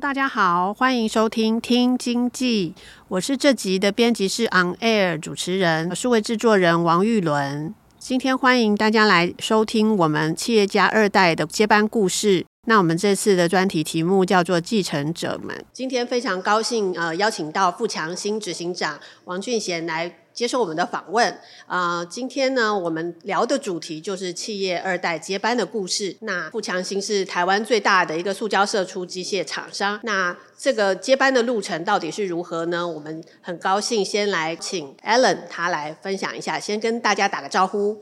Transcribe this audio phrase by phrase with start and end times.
[0.00, 2.72] 大家好，欢迎收听《听经济》，
[3.08, 7.74] 我是这集的编辑是 On Air 主持人，数位制作人王玉伦。
[7.98, 12.46] 今天欢迎大家来收听我们企业家二代的接班故事。
[12.66, 15.64] 那我们这次的专题题目叫做“继承者们”。
[15.72, 20.16] 今天非常高兴，呃，邀请到富强新执行长王俊贤来。
[20.32, 26.16] 接受我们的访问，呃，今天呢，我们聊的主题就是企业二代接班的故事。
[26.20, 30.00] 那富强新是台湾最大的一个塑胶射出机械厂商。
[30.04, 32.86] 那这个接班的路程到底是如何呢？
[32.86, 38.00] 我们很高兴先来请 Alan 他来分享一下，先跟大家打个招呼。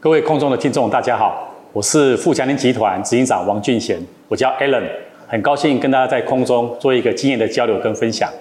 [0.00, 4.88] 各位空中的听众，大家好，我是富强林集团执行长王俊贤，我叫 Alan，
[5.26, 8.32] 很高兴跟大家在空中做一个经验的交流跟分享。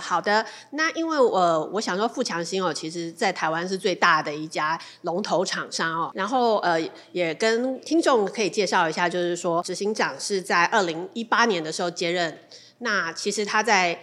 [0.00, 6.10] 好的，那因为我我想说富强兴哦，其实在台湾是最大的一家龙头厂商哦。
[6.12, 6.76] 然后呃，
[7.12, 12.36] 也跟听众可以介绍一下，就是说执行长是在二零一八年的时候接任。
[12.78, 13.96] 那其实他在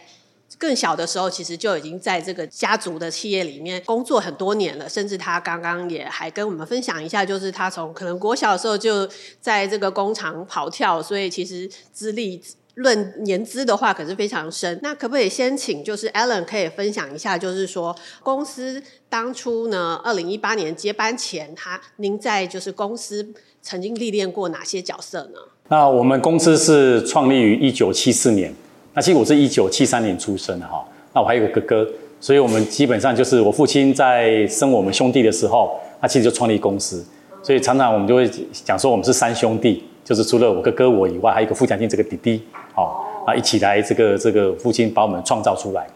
[0.58, 4.88] 更小的时候，其实就已经在这个家族的企业里面工作很多年了。
[4.88, 9.08] 甚至他刚刚也还跟我们分享一下，就是他从可能国小的时候就
[9.40, 12.42] 在这个工厂跑跳，所以其实资历。
[12.76, 14.80] 论年资的话，可是非常深。
[14.82, 25.40] 那可不可以先请，就是 Alan 可以分享一下，就是说公司当初呢，二零一八年接班前，他您在就是公司曾经历练过哪些角色呢？
[25.68, 28.56] 那我们公司是创立于一九七四年，
[28.94, 30.84] 那其实我是一九七三年出生的哈。
[31.14, 31.88] 那我还有个哥哥，
[32.20, 37.06] 所以我们基本上就是我父亲在生我们兄弟的时候，他其实就创立公司，
[37.42, 39.84] 所以常常我们就会讲说我们是三兄弟。
[40.04, 42.42] 就是除了我哥哥我以外，还有一个富强兴这个弟弟，
[42.76, 45.88] 哦啊，一起来这个这个父亲把我们创造出来。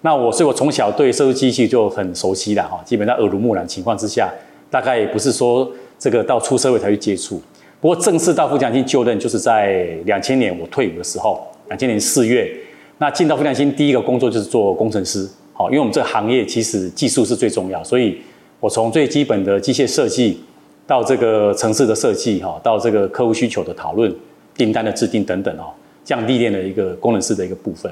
[0.00, 4.32] 那我所以，我从小对射出机器就很熟悉了哈，基本上耳濡目染情况之下，
[4.70, 7.40] 大概也不是说这个到出社会才去接触。
[7.78, 12.54] 不过正式到富强兴就任，就是在两千年我退伍的时候，两千年四月，
[12.98, 18.20] 那进到富强兴第一个工作就是做工程师，好，因为我们这个行业其实技术是最重要，所以
[18.60, 20.38] 我从最基本的机械设计。
[20.84, 24.12] 到这个城市的设计哈，到这个客户需求的讨论、
[24.56, 25.70] 订单的制定等等哦，
[26.04, 27.90] 这样历练的一个工程师的一个部分。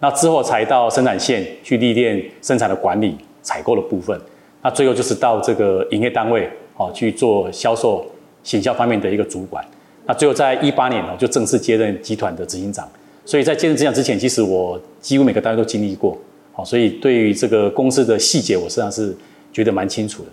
[0.00, 4.18] 那之后才到生产线去历练生产的管理、采购的部分。
[4.62, 6.48] 那最后就是到这个营业单位
[6.78, 8.04] 哦去做销售、
[8.42, 9.62] 行销方面的一个主管。
[10.06, 12.88] 那最后在一八年哦就正式接任集团的执行长。
[13.26, 16.18] 所以在接任执行长之前，其实我几乎每个单位都经历过，
[16.52, 19.16] 好，所以对于这个公司的细节，我实际上是
[19.52, 20.30] 觉得蛮清楚的。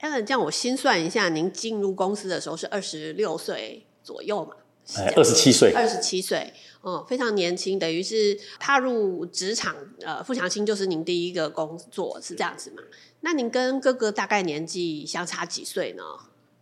[0.00, 4.52] Alan，这样我心算一下，您进入公司的时候是二十六岁左右嘛？
[4.96, 5.72] 哎，二十七岁。
[5.72, 6.52] 二十七岁，
[6.82, 12.82] 嗯，非常年轻，等于是踏入职场，呃，富强兴就是您第一个工作，是这样子嘛？
[13.20, 16.02] 那您跟哥哥大概年纪相差几岁呢？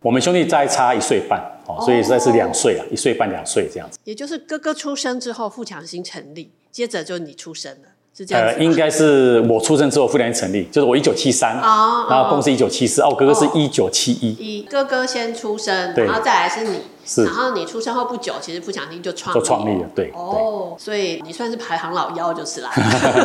[0.02, 3.98] 我们兄弟再差一岁半，哦，所以实在是两岁啊，一岁半两岁这样子。
[4.04, 7.88] 也就是哥哥出生之后，富强星成立，接着就你出生了。
[8.28, 16.80] 呃，应该是我出生之后，富强新成立，就是我一九七三，然后公司一九七四，哦，我哥哥是一九七一，哥哥先出生，然后再来是你。
[17.14, 20.10] 是，然后你出生后不久，其实富强兴就创就创立了，对。
[20.14, 22.70] 哦，所以你算是排行老幺就是啦。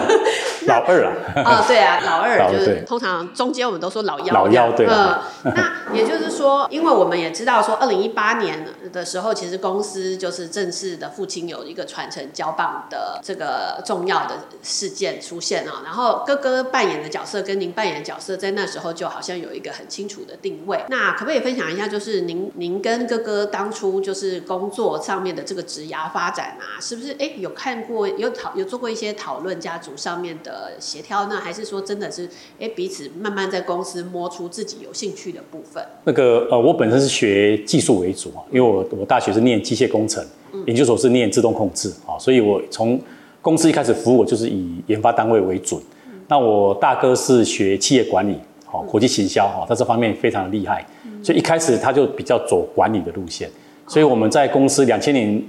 [0.68, 1.14] 老二啊。
[1.46, 4.34] 啊， 对啊，老二就是通常中间我们都说老幺。
[4.34, 4.86] 老幺对。
[4.88, 5.20] 嗯，
[5.56, 15.82] 那也就是说，因为我们也知道说，二零一八年的时候，其实公司就是正式的父亲有一个传承交棒的这个重要的事件出现啊。
[15.86, 20.84] 然后哥哥扮演的角色跟您扮演的角色，在那时候就好像有一个很清楚的定位。
[20.90, 27.12] 那可不可以分享一下，就是您您跟哥哥当当初就是工作上面的这个职涯发展啊，是不是？
[27.20, 31.40] 哎，有看过有讨有做过一些讨论，家族上面的协调呢？
[31.40, 32.28] 还是说真的是
[32.60, 35.86] 哎彼此慢慢在公司摸出自己有兴趣的部分？
[36.06, 43.00] 那个呃，我本身是学技术为主啊，因为我我大学是念机械工程，嗯、研究所是念自动控制啊，所以我从
[43.42, 45.80] 公司一开始服务，我就是以研发单位为准。
[46.08, 50.86] 嗯、那我大哥是学企业管理，好国际行销哈，他这方面非常厉害。
[51.24, 53.50] 所以一开始他就比较走管理的路线，
[53.88, 55.42] 所以我们在公司两千年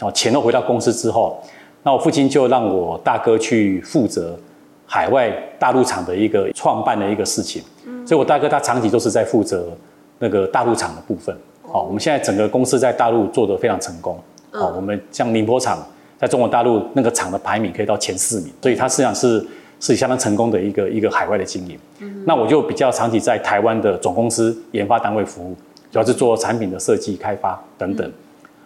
[0.00, 1.42] 哦前后回到公司之后，
[1.82, 4.38] 那我父亲就让我大哥去负责
[4.86, 7.62] 海外大陆厂的一个创办的一个事情，
[8.06, 9.68] 所以我大哥他长期都是在负责
[10.18, 11.36] 那个大陆厂的部分。
[11.72, 14.18] 好，我们现在整个公司在大陆做得非常成功。
[14.50, 15.78] 好，我们像宁波厂
[16.18, 19.46] 在中国大陆那个厂的排名可以到前四名，所以它实际上是
[19.78, 21.78] 是相当成功的一个一个海外的经营。
[22.24, 25.56] 那我就比较长期在台湾的总公司研发单位服务，
[25.90, 28.12] 主要是做产品的设计、开发等等。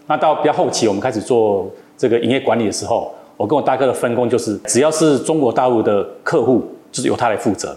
[0.06, 3.14] 那到比较后期，我们开始做这个营业管理的时候。
[3.36, 7.76] 我跟我大哥的分工就是，只要是中国大陆的客户，就是由他来负责。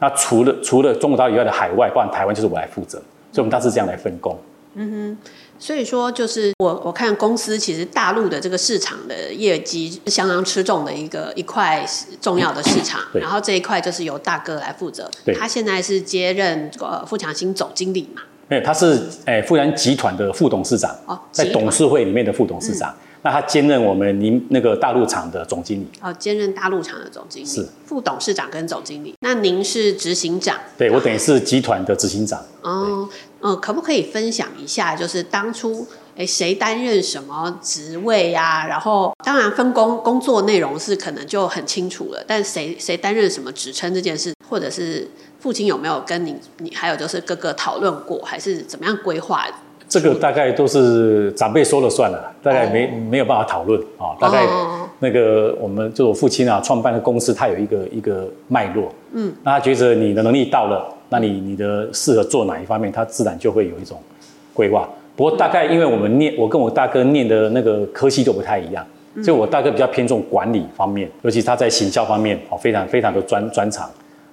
[0.00, 2.98] 那除了除了中国大陆以外的海外，包含台湾，就是我来负责。
[3.32, 4.38] 所以，我们大致这样来分工。
[4.74, 11.82] 嗯哼，所以说就是我我看公司其实大陆的这个市场的业绩是相当吃重的一个一块
[12.20, 13.00] 重要的市场。
[13.14, 15.10] 嗯、然后这一块就是由大哥来负责。
[15.34, 18.20] 他现在是接任呃富强新总经理嘛？
[18.48, 20.94] 没有，他是诶富强集团的副董事长。
[21.06, 21.18] 哦。
[21.30, 22.90] 在董事会里面的副董事长。
[22.90, 29.12] 嗯那他兼任我们您那个大陆厂的总经理哦，兼任大陆厂的总经理是副董事长跟总经理。
[29.18, 30.56] 那您是执行长？
[30.78, 32.38] 对，我等于是集团的执行长。
[32.62, 33.08] 哦，
[33.40, 35.84] 嗯、呃，可不可以分享一下，就是当初
[36.16, 38.66] 哎谁担任什么职位呀、啊？
[38.68, 49.46] 然后当然分工工作内容是可能就很清楚了，但谁谁担任什么职称这件事，或者是父亲有没有跟你你还有就是哥哥讨论过，还是怎么样规划？
[49.88, 52.94] 这个大概都是长辈说了算了，大概没、oh.
[53.08, 54.12] 没有办法讨论啊。
[54.20, 54.46] 大概
[54.98, 63.98] 那个我们就我父亲啊，创办的公司，他有一个一个脉络，嗯，那他觉得你的能力到了，那你你的适合做哪一方面，他自然就会有一种
[64.52, 64.86] 规划。
[65.16, 68.84] 不过大概因为我们念，我跟我大哥念的那个科系都不太一样，
[69.24, 73.88] 所以我大哥比较偏重管理方面，尤其他在行销方面哦，非常非常的专专长。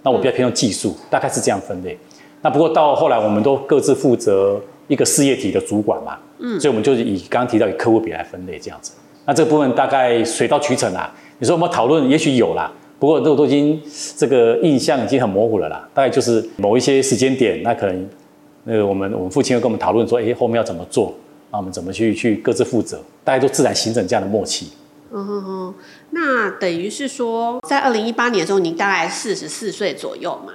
[0.06, 1.98] 那我比较偏重技术，大概是这样分类。
[2.42, 4.62] 那不过到后来，我们都各自负责。
[4.88, 8.92] 一个事业体的主管嘛，嗯，所以我们就是以刚刚提到以客户比来分类这样子。
[9.26, 11.12] 那这个部分大概水到渠成啦。
[11.40, 13.82] 你说我们讨论，也许有啦，不过这都已经
[14.16, 15.90] 这个印象已经很模糊了啦。
[15.92, 18.08] 大概就是某一些时间点，那可能
[18.66, 21.12] 那个我们我们父亲会跟我们讨论说，哎，后面要怎么做，
[21.52, 24.68] 那我们怎么去去各自负责，大家都自然形成这样的默契。
[25.12, 25.74] 嗯哼哼，
[26.12, 30.54] 那等于是说，在二零一八年的时候，您大概四十四岁左右嘛？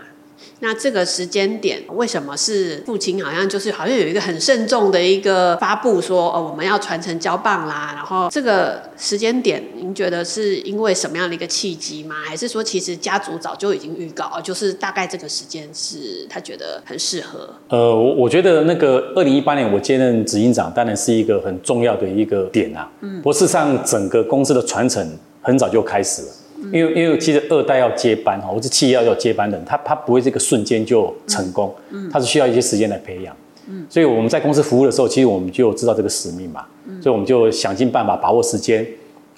[0.62, 3.23] 那这个时间点为什么是父亲？
[3.23, 7.93] 好像就是好像有一个很慎重的一个发布说，哦，我们要传承交棒啦。
[7.94, 12.17] 然后这个时间点，您觉得是因为什么样的一个契机吗？
[12.26, 17.49] 还是说其实家族早就已经预告，就是大概这个时间是他觉得很适合？
[17.69, 22.91] 呃，我我觉得那个二零一八年我接任执行长，当然是一个很重要的一个点啊。
[23.00, 26.28] 嗯，不过事实上整个公司的传承很早就开始了。
[26.72, 31.75] 因为因为其实二代要接班哈，或者企业要有接班人，他他不会这个瞬间就成功，
[32.12, 33.34] 他是需要一些时间来培养。
[33.66, 36.66] 嗯，所以我们在公司服务的时候，其实我们就知道这个使命嘛，
[37.02, 38.87] 所以我们就想尽办法把握时间，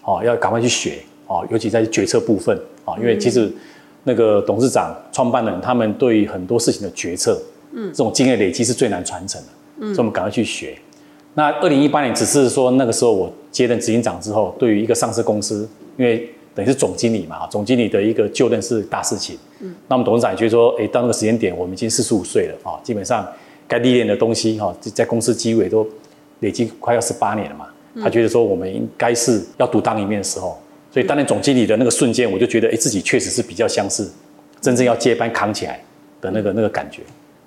[0.04, 3.48] 哦，要赶快去学哦，尤其在决策部分啊，因为其实
[4.02, 7.40] 那个董事长、创办人他们对于很多事情的决策，
[7.72, 9.48] 嗯，这种经验累积是最难传承的，
[9.80, 10.76] 嗯，所以我们赶快去学。
[11.34, 15.68] 那二零一八年只是说那个时候我接任执行长之后，对于一个上市公司，
[16.02, 19.38] 因为等于是总经理嘛，总经理的一个就任是大事情。
[19.60, 23.24] 嗯，那我们董事长也觉得说，哎，到那个时间点，我们已经四十五岁了啊，基本上
[23.68, 25.86] 该历练的东西哈，在公司机会都
[26.40, 27.66] 累积快要十八年了嘛。
[28.02, 30.60] 他觉得说，我们应该是要独当一面的时候，
[30.90, 34.10] 所以担任总经理的那个瞬间，我就觉得，哎，自己确实是比较相似
[34.60, 35.80] 真正要接班扛起来
[36.20, 37.02] 的那个那个感觉。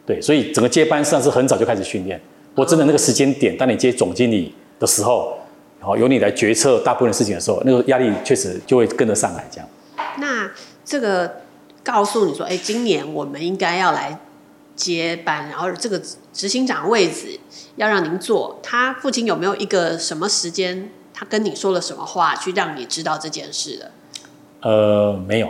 [0.05, 2.17] 对，所以整个接班实际上是很早就开始训练。
[2.55, 5.37] 我真的那个时间点，当你接总经理的时候。
[5.79, 9.47] 好，由你来决策大部分的事情的时候，那个压力确实就会跟得上来。
[9.51, 9.67] 这样，
[10.17, 10.49] 那
[10.83, 11.41] 这个
[11.83, 14.17] 告诉你说，哎，今年我们应该要来
[14.75, 16.01] 接班，然后这个
[16.33, 17.39] 执行长位置
[17.75, 18.59] 要让您做。
[18.63, 23.91] 他父亲有没有一个什么时间，他跟你说了什么话，去让你知道这件事的？
[24.61, 25.47] 呃，没有，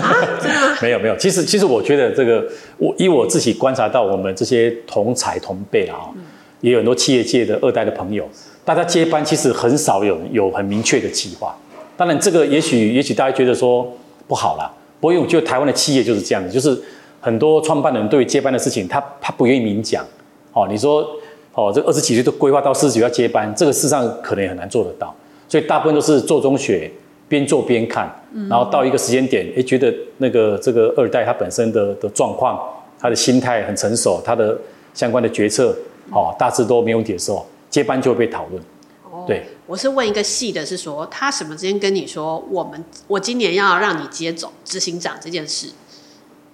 [0.00, 0.76] 啊、真的吗？
[0.80, 1.16] 没有没有。
[1.18, 2.42] 其实其实我觉得这个，
[2.78, 6.22] 我以我自己观察到，我们这些同才同辈啊，嗯、
[6.62, 8.26] 也有很多企业界的二代的朋友。
[8.64, 11.54] 大家接班其实很少有有很明确的计划，
[11.96, 13.86] 当然这个也许也许大家觉得说
[14.26, 16.80] 不好啦，不过我觉得台湾的企业就是这样子，就是
[17.20, 20.04] 很多创办人对于接班的事情，他他不愿意明讲。
[20.52, 21.06] 哦，你说
[21.52, 25.14] 哦，这二十几岁都规划到四十几岁要接班，这个事实上可能也很难做得到，
[25.48, 26.90] 所以大部分都是做中学，
[27.28, 28.08] 边做边看，
[28.48, 32.58] 然后到一个时间点，哎，觉得那个这个二代他本身的的状况，
[32.98, 34.56] 他的心态很成熟，他的
[34.94, 35.76] 相关的决策，
[36.10, 37.44] 哦，大致都没问题的时候。
[37.74, 38.62] 接班就会被讨论。
[39.02, 45.70] 哦，对，我是问一个细的，是说他什么时间跟你说，我们我今年要让你接走执行长这件事，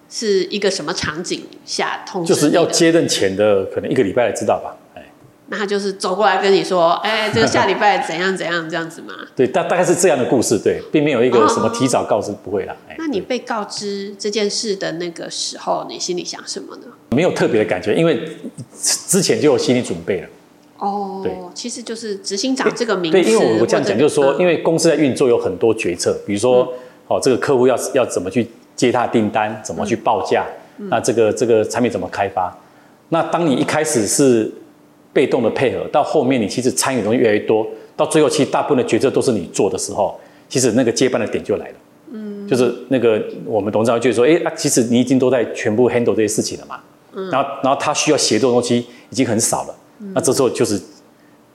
[0.08, 2.34] 是一个什么场景下通知？
[2.34, 4.74] 就是要接任前的可能一个礼拜才知道吧？
[4.94, 5.12] 哎，
[5.48, 9.12] 那他就是走过来跟你说，哎、欸， 这个下礼拜怎样怎样这样子嘛？
[9.36, 12.74] 对，大大概是这样的故事，对，并没有一个什么提早告知，不会啦。
[12.96, 16.86] 那你被告知这件事的那个时候，你心里想什么呢？
[17.10, 18.26] 没有特别的感觉，因为
[18.80, 20.28] 之前就有心理准备了。
[20.80, 23.20] 哦，对，其实就是执行长这个名字。
[23.20, 26.68] 对，因为我我这样讲就是说，因为公司在运作有很多决策，比如说，嗯、
[27.08, 30.46] 哦，这个客户要要怎么去接他订单，怎么去报价，
[30.78, 32.50] 嗯、那这个这个产品怎么开发？
[33.10, 34.50] 那当你一开始是
[35.12, 40.18] 被动的配合，到后面你其实参与的东西越来越多，到最后其实大部分的决策都是你做的时候，
[40.48, 41.74] 其实那个接班的点就来了。
[42.12, 46.80] 嗯，就是那个我们董事长就说，哎，啊，其实你已经都在全部 handle 这些事情了嘛。
[47.12, 49.74] 嗯，然后然后他需要协作的东西已经很少了。
[50.14, 50.80] 那这时候就是，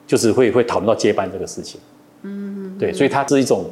[0.06, 1.80] 就是会会讨论到接班这个事情，
[2.22, 3.64] 嗯，对，所以它是一种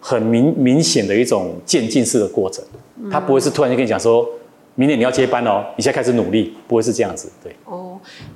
[0.00, 2.64] 很明明显的一种渐进式的过程，
[3.10, 4.28] 它不会是突然就跟你讲说，
[4.74, 7.54] 明年你要接班哦，你现在开始努力，不会是这样子，对。
[7.64, 7.81] 哦，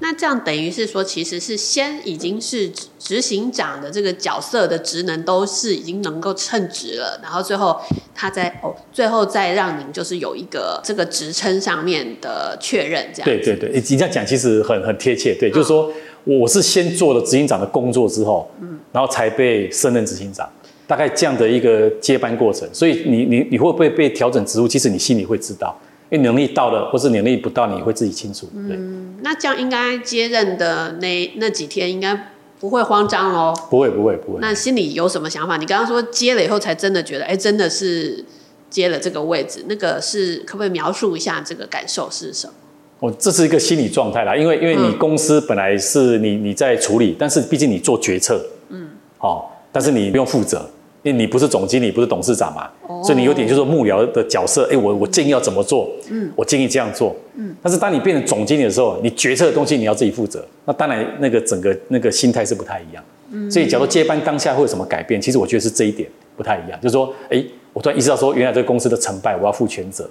[0.00, 7.80] 那这样等于是说，其实是先已经是执行长的这个角色的职能都是已经能够称职了，然后最后
[8.14, 13.25] 他再哦，最后再让您就是有一个这个职称上面的确认，这样。
[13.25, 15.92] 对对对，你这样讲其实很很贴切，对，就是说
[16.25, 20.49] 我是先做了执行长的工作之后，嗯，然后才被升任执行长，
[20.87, 24.66] 大概这样的一个接班过程，所以你你你会不会被调整职务？
[24.68, 25.78] 其实你心里会知道。
[26.08, 28.46] 因为能力到了，或是能力不到，你会自己清楚。
[28.68, 33.52] 对，嗯，那这样应该接任的那那几天，应该不会慌张哦。
[33.68, 34.38] 不会，不会，不会。
[34.40, 35.56] 那心里有什么想法？
[35.56, 38.25] 你刚刚说接了以后才真的觉得，哎，真的是
[38.70, 39.64] 接了这个位置。
[39.68, 42.52] 那个是可不可以描述一下这个感受是什么？
[43.00, 44.36] 哦，这是一个心理状态啦。
[44.36, 50.70] 因为因为你公司本来是你你在处理，但是毕竟你做决策，嗯，好，但是你不用负责。
[51.06, 54.68] 因为你不是总经理，不是董事长嘛，哦、所以你有点就是幕僚的角色。
[54.72, 55.88] 哎，我我建议要怎么做？
[56.10, 57.14] 嗯，我建议这样做。
[57.36, 60.44] 嗯，但是当你变成总经理的时候，你决策的东西你要自己负责。
[60.64, 63.04] 那当然，那个整个那个心态是不太一样。
[63.30, 65.20] 嗯，所以假如接班当下会有什么改变？
[65.20, 66.76] 其实我觉得是这一点不太一样。
[66.80, 67.40] 就是说，哎，
[67.72, 70.10] 我突然意识到说，原来这个公司的成败我要负全责。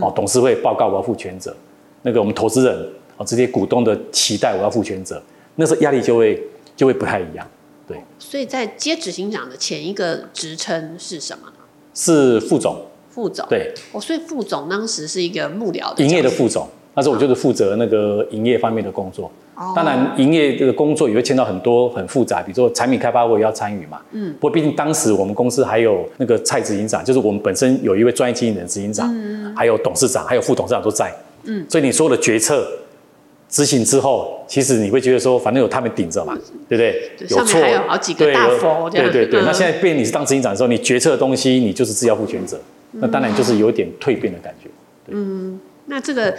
[0.00, 1.54] 哦，董事会报告我要负全责。
[2.00, 2.74] 那个我们投资人
[3.18, 5.22] 哦，这些股东的期待我要负全责。
[5.56, 6.42] 那时候压力就会
[6.74, 7.46] 就会不太一样。
[7.90, 11.54] 对，所以在接执行长的前一个职称是什么呢？
[11.92, 12.80] 是副总。
[13.10, 13.44] 副总。
[13.48, 13.74] 对。
[13.90, 16.04] 哦，所以副总当时是一个幕僚的。
[16.04, 19.28] 营业的副总，那时候我就是负责那个营业方面的工作。
[19.56, 19.72] 哦。
[19.74, 24.00] 当然，营业这个工作也会牵到很多很复杂，比如说产品开发我也要参与嘛。
[24.12, 24.32] 嗯。
[24.34, 29.52] 不过毕竟当时我们公司还有那个蔡执行长，就是我们本身有一位专业经理人执行长，嗯。
[29.56, 31.12] 还有董事长，还有副董事长都在。
[31.42, 31.66] 嗯。
[31.68, 32.64] 所以你说的决策。
[33.50, 36.38] 执行之后，其实你会觉得说，反正有他们顶着嘛，
[36.68, 37.10] 对不对？
[37.28, 39.10] 有错，还有好几个大佛对对。
[39.10, 42.60] 对对对，那现在变你是当执行长的时候，你决策的东西，你就是自要负全责。
[42.92, 44.70] 那当然就是有点蜕变的感觉。
[45.08, 46.36] 嗯，那这个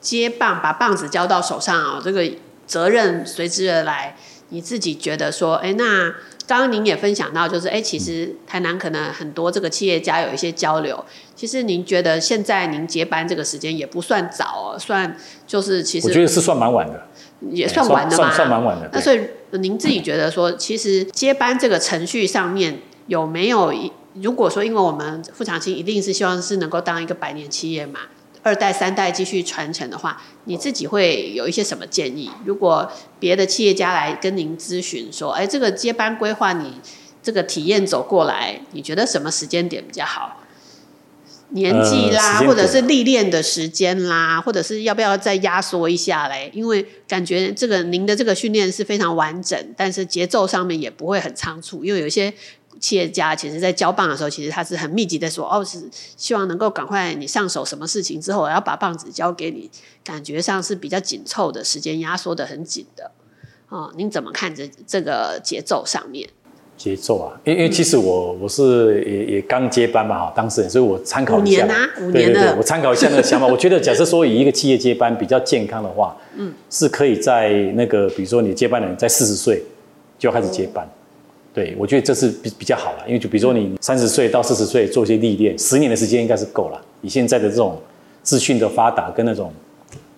[0.00, 2.28] 接棒，把棒子交到手上啊，这个
[2.66, 4.16] 责任随之而来。
[4.52, 6.12] 你自己觉得说，哎，那
[6.50, 11.04] 刚刚您也分享到，就是哎，其实台南可能很多这个企业家有一些交流。
[11.36, 15.16] 其实您觉得现在您接班这个时间也不算早哦，算
[15.46, 17.06] 就是其实我觉得是算蛮晚的，
[17.52, 18.90] 也算晚的嘛，算蛮晚的。
[18.92, 19.20] 那所以
[19.52, 23.92] 您自己觉得说，其实接班这个程序上面有没有一？
[24.14, 28.00] 如果说因为我们富长青一定是希望是能够当一个百年企业嘛。
[28.42, 32.30] 二代、三代继续传承的话，你自己会有一些什么建议？
[32.44, 36.80] 如果别的企业家来跟您咨询说，哎，这个接班规划，你
[37.22, 40.38] 这个体验走过来，你觉得什么时间点比较好？
[41.50, 46.50] 年纪啦，呃、或者是历练的时间啦，或者是要不要再压缩一下嘞？
[46.54, 52.32] 因为感觉这个您的这个训练是非常完整，但是节奏上面也不会很仓促，因为有一些。
[52.78, 55.82] 企业家其实，在交棒的时候，其实他是很密集的说，哦，是
[56.16, 59.70] 希望能够赶快你上手什么事情之后，我要把棒子交给你，
[60.04, 63.10] 感觉上是比较紧凑的时间压缩的很紧的。
[63.68, 66.28] 哦，您怎么看这这个节奏上面？
[66.78, 71.64] 节奏啊，因为因为其实我我是也也刚接班嘛，哈，当事人，所以我参考一下。
[71.64, 72.32] 五年啊，五年了。
[72.32, 73.46] 对对对，我参考一下那个想法。
[73.46, 79.62] 我觉得，假设说以一个企业接班比较健康的话，嗯，是可以在那个比如说你接班人在四十岁
[80.18, 80.82] 就要开始接班。
[80.86, 80.96] 嗯
[81.52, 86.80] 对，我觉得这是比比较好了，因为就比如说你三十岁到四十岁做一些历练，十年的时间应该是够了。
[87.02, 87.76] 以现在的这种
[88.22, 89.52] 资讯的发达跟那种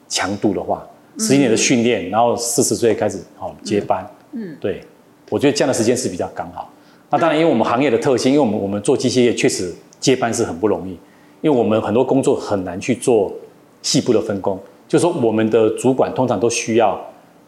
[0.09, 0.87] 强度的话，
[1.19, 4.83] 十一年的训练，然后四十岁开始好接班，嗯，对，
[5.31, 6.71] 我觉得这样的时间是比较刚好。
[7.09, 10.93] 那当然，因为我们行业的特性，因为我们我们做机械业确实接班是很不容易，
[11.41, 13.33] 因为我们很多工作很难去做
[13.81, 17.01] 细部的分工，就是说我们的主管通常都需要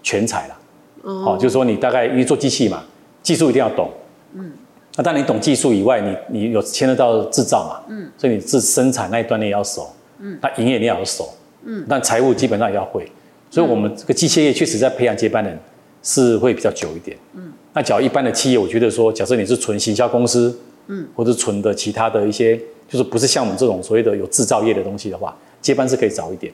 [0.02, 0.56] 全才了，
[1.02, 2.82] 哦，就是说你大概因为做机器嘛。
[3.24, 3.90] 技术一定要懂，
[4.34, 4.52] 嗯，
[4.96, 9.90] 那当然你懂技术以外，你你有牵涉到制造嘛，嗯，所以你自生产那一端你也要熟，
[10.20, 13.10] 嗯，那营业你也要熟，嗯，但财务基本上也要会，
[13.50, 15.58] 所以我们这个机械业确实在培养接班人
[16.02, 17.16] 是会比较久一点。
[17.32, 20.56] 嗯，那假如一般的企业，我觉得说，假设你是纯行销公司，
[20.88, 26.52] 嗯，或者纯的其他的一些，就是不是像我们这种所谓的有制造业的东西的话，接班是可以早一点。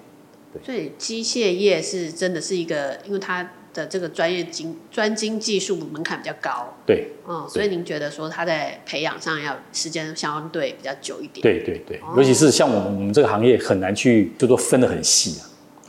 [0.52, 6.66] 对，所以机械业是真的是一个，因为它的这个专业精专精技术门槛比较高。
[6.86, 11.42] 对，嗯，所以您觉得说他在培养上要时间相对比较久一点。
[11.42, 15.40] 对对对，尤其是像我们我们这个行业很难去就说分得很细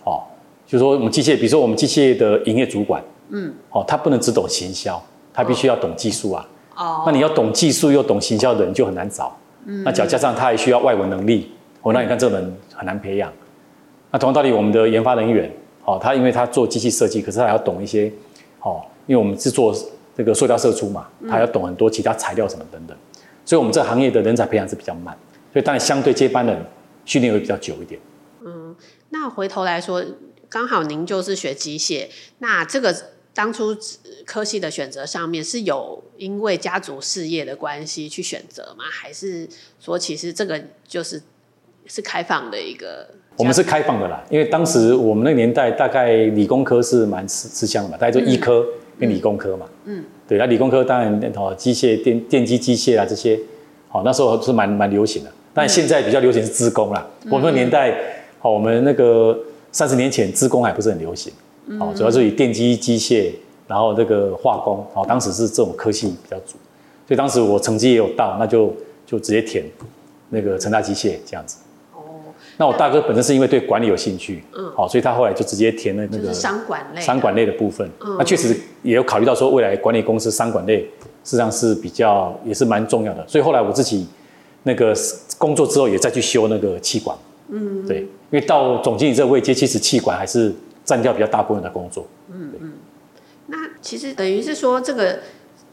[0.04, 0.24] 啊，哦，
[0.66, 6.48] 就是说我们机械，比如说我们机械的营业主管，嗯，哦，他不能只懂行销，他必须要懂技术啊。
[6.76, 9.38] 哦，那你要懂技术又懂行销的人就很难找。
[9.66, 13.32] 嗯，那脚加上他还需要外文能力，哦，那你看这个人很难培养。
[14.12, 15.52] 那同样道理，我们的研发人员，
[15.84, 18.12] 哦，他因为他做机器设计，可是他要懂一些，
[18.62, 19.76] 哦，因为我们是做
[20.16, 22.96] 这个塑料射出嘛，他要懂很多其他材料什么等等，
[23.44, 25.18] 所以我们这行业的人才培养是比较慢，
[25.52, 26.64] 所以当然相对接班人
[27.06, 28.00] 训练会比较久一点。
[28.46, 28.76] 嗯，
[29.10, 30.04] 那回头来说，
[30.50, 32.08] 刚好您就是学机械，
[32.40, 32.96] 那这个
[33.34, 33.76] 当初
[34.26, 38.84] 科系的选择上面是有因为家族事业的关系去选择吗？
[38.92, 39.48] 还是
[39.80, 41.22] 说其实这个就是
[41.88, 43.08] 是开放的一个？
[43.38, 48.64] 我们是开放的啦，因为当时我们那个年代大概理工科是蛮吃吃香的嘛，大概就医科
[49.00, 49.66] 跟理工科嘛。
[49.86, 53.40] 嗯，对，那理工科当然哦，机械电电机机械啊这些，
[53.88, 55.32] 好那时候是蛮蛮流行的。
[55.54, 57.08] 但现在比较流行是资工啦。
[57.32, 57.98] 我们那个年代，
[58.40, 59.38] 好我们那个
[59.72, 61.34] 三十年前资工还不是很流行，
[61.80, 63.32] 哦，主要是以电机机械，
[63.66, 66.58] 然后这个化工，哦，当时是这种科系比较足，
[67.08, 69.66] 所以当时我成绩也有到，那就就直接填
[70.30, 71.58] 那个成大机械这样子。
[72.58, 77.90] 那我大哥本身是因为对管理有兴趣，嗯，好，所以他后来就直接填了那个商管类，商管类的部分。
[78.02, 80.82] 嗯，那确实也有考虑到说未来管理公司商管类
[81.24, 84.08] 实际上是比较也是蛮重要的，所以后来我自己
[84.64, 84.94] 那个
[85.38, 87.18] 工作之后也再去修那个气管，
[87.50, 90.54] 嗯，对，因为到总经理这个位阶，其实气管还是
[90.86, 92.06] 占掉比较大部分的工作。
[92.32, 92.74] 嗯嗯，
[93.48, 95.20] 那其实等于是说这个。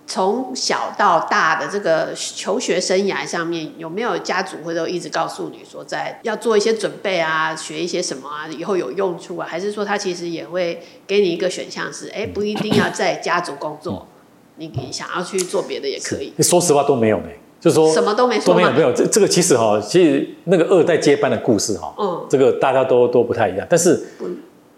[0.08, 9.46] 从小到大的这个求学生涯上面，有没有家族会都一直告诉你说，在要做一些准备啊，学一些什么啊，以后有用处啊？
[9.48, 14.08] 还是说他其实也会给你一个选项是，哎，不一定要在家族工作，
[14.56, 16.32] 你想要去做别的也可以。
[16.42, 17.28] 说实话都没有呢，
[17.60, 18.90] 就是说什么都没说，都没有没有。
[18.94, 24.06] 这这个其实哈，其实那个二代接班的故事哈，嗯，这个大家都都不太一样，但是。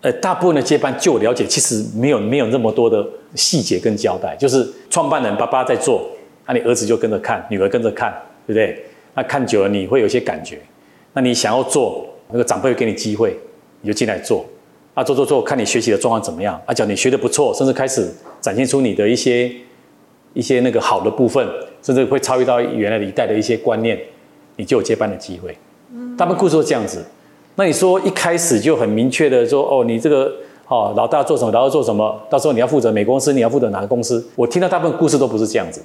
[0.02, 6.08] 呃，大部分的接班，据我了解，其实没有没有那么多的细节跟交代，就是创办人爸爸在做，
[6.46, 8.10] 那你儿子就跟着看，女儿跟着看，
[8.46, 8.82] 对不对？
[9.14, 10.58] 那看久了你会有些感觉，
[11.12, 13.38] 那你想要做，那个长辈会给你机会，
[13.82, 14.46] 你就进来做，
[14.94, 18.10] 啊，做做做，看你学习的状况怎么样，啊，只要你学得不错，甚至开始
[18.40, 19.52] 展现出你的一些
[20.32, 21.46] 一些那个好的部分，
[21.82, 24.00] 甚至会超越到原来的一代的一些观念，
[24.56, 25.54] 你就有接班的机会。
[25.92, 27.04] 嗯，大部分故事都这样子。
[27.60, 30.32] 那你说一开始就很明确的说，哦，你这个
[30.66, 34.26] 哦，老大做什么，老二做什么，到时候你要负责美公司，你要负责哪个公司？
[34.34, 35.82] 我听到大部分故事都不是这样子，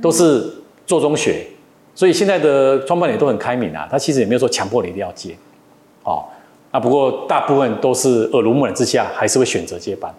[0.00, 0.50] 都是
[0.86, 1.46] 做中学，
[1.94, 5.36] 所以现在的创办人都很开明啊，他其实也没有说强迫你一定要接，
[6.04, 6.24] 哦，
[6.70, 10.14] 啊，不过大部分都是耳濡目染之下，还是会选择接班。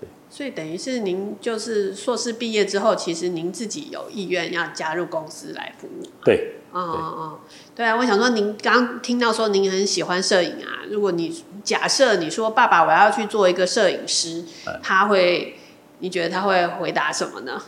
[0.00, 6.06] 对，所以等于是您就是硕士毕业之后，其实您自己有意愿要加入公司来服务。
[6.24, 6.52] 对。
[6.72, 7.38] 哦哦哦，
[7.76, 10.80] 对啊，我想说，您刚听到说您很喜欢摄影啊。
[10.90, 14.42] 如果你假设你说爸爸我要去做一个摄影师，
[14.82, 15.54] 他会，
[15.98, 17.60] 你觉得他会回答什么呢？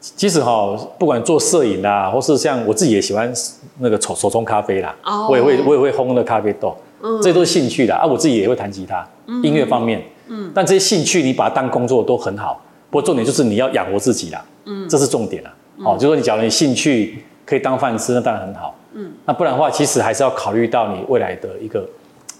[0.00, 3.32] 其实哈，不管做摄影啦，或是像我自己也喜欢
[3.78, 8.04] 那个手手冲咖啡啦，哦、我也会我也会烘那咖啡豆，嗯，这都是兴趣的啊。
[8.04, 15.54] 我自己也会弹吉他，嗯、音乐方面，嗯，但这些兴趣你把它当工作都很好，不过重点就是你要养活自己啦，嗯，这是重点啦。
[15.78, 17.24] 哦、嗯，就是说你假如你兴趣。
[17.46, 18.74] 可以当饭吃，那当然很好。
[18.94, 21.84] 嗯，那不然的话，其实还是要考虑到你未来的一个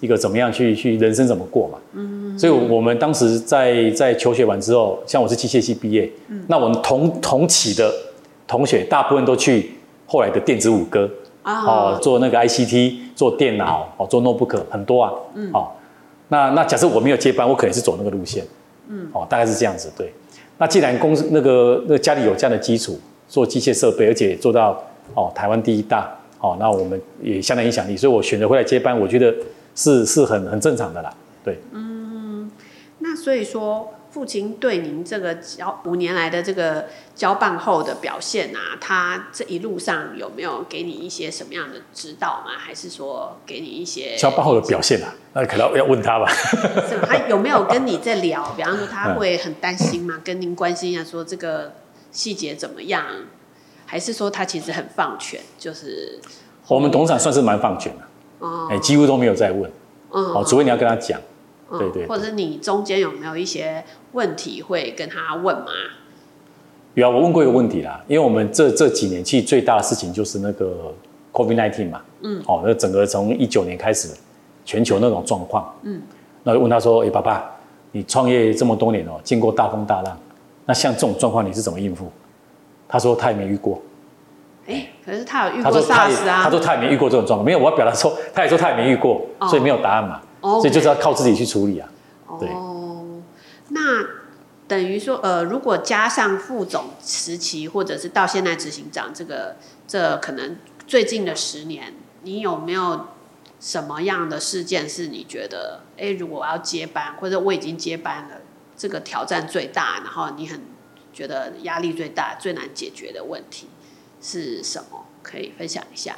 [0.00, 1.78] 一个怎么样去去人生怎么过嘛。
[1.92, 7.92] 嗯，所以我们当时在在求学完之后，像我是机械系毕业，嗯，那我们同同起的
[8.46, 9.72] 同学大部分都去
[10.06, 11.10] 后来的电子五哥
[11.42, 15.12] 啊，哦，做那个 ICT，做电脑，哦，做 notebook 很多啊。
[15.34, 15.68] 嗯，哦，
[16.28, 18.44] 那那假设我没有接班，我可能是走那个路线。
[18.88, 19.92] 嗯，哦，大概是这样子。
[19.96, 20.12] 对，
[20.58, 22.96] 那既然公司那个那个家里有这样的基础，
[23.28, 24.80] 做机械设备，而且做到。
[25.12, 26.10] 哦，台湾第一大，
[26.44, 29.34] 哦，那我们也相当影响力，所以我选择回来接班，我觉得
[29.74, 31.10] 是是很很正常的啦，
[31.42, 31.58] 对。
[31.72, 32.50] 嗯，
[32.98, 42.52] 那所以说，父亲对您这个交五年来的这个交棒后的表现啊，他这一路上有没有给你一些什么样的指导吗？
[42.58, 45.14] 还是说给你一些交棒后的表现啊？
[45.32, 46.30] 那可能要问他吧。
[46.30, 47.06] 是吗？
[47.08, 48.52] 他有没有跟你在聊？
[48.54, 50.20] 比方说，他会很担心吗？
[50.22, 51.72] 跟您关心一下，说这个
[52.12, 53.06] 细节怎么样？
[53.86, 56.18] 还是说他其实很放权，就是
[56.68, 59.70] 我们董事长算是蛮放权的，哦，哎，几乎都没有在问，
[60.10, 61.20] 哦，除非你要跟他讲，
[61.70, 65.66] 嗯、对，对对，或者是你中间有没有一些问题会跟他问吗？
[66.94, 70.94] 有啊，我问过一个问题啦，因为我们这这几年其实最大的事情就是那个
[71.32, 74.08] COVID-19 嘛，嗯，哦，那整个从一九年开始，
[74.64, 76.00] 全球那种状况，嗯，
[76.42, 77.50] 那就问他说，哎、欸，爸爸，
[77.92, 80.16] 你创业这么多年哦，见过大风大浪，
[80.64, 82.10] 那像这种状况你是怎么应付？
[82.88, 83.82] 他说他也没遇过，
[84.66, 91.88] 哎、欸，可是他有遇过他说他也 SARS 啊，他说他也没遇过这种状况，没有，我要表达说，他也说他也没遇过，哦、所以没有答案嘛，所以就是要靠自己去处理啊，
[92.38, 93.22] 对，哦，
[93.68, 93.80] 那。
[94.66, 101.92] 等于说，呃，如果加上副总时期，或者是到现在执行长这个，这可能最近的十年，
[102.22, 103.08] 你有没有
[103.60, 108.36] 什么样的事件是你觉得，哎，如果我要接班，或者我已经接班了，
[108.74, 110.62] 这个挑战最大，然后你很
[111.14, 113.68] 觉得压力最大、最难解决的问题
[114.20, 115.06] 是什么？
[115.22, 116.16] 可以分享一下。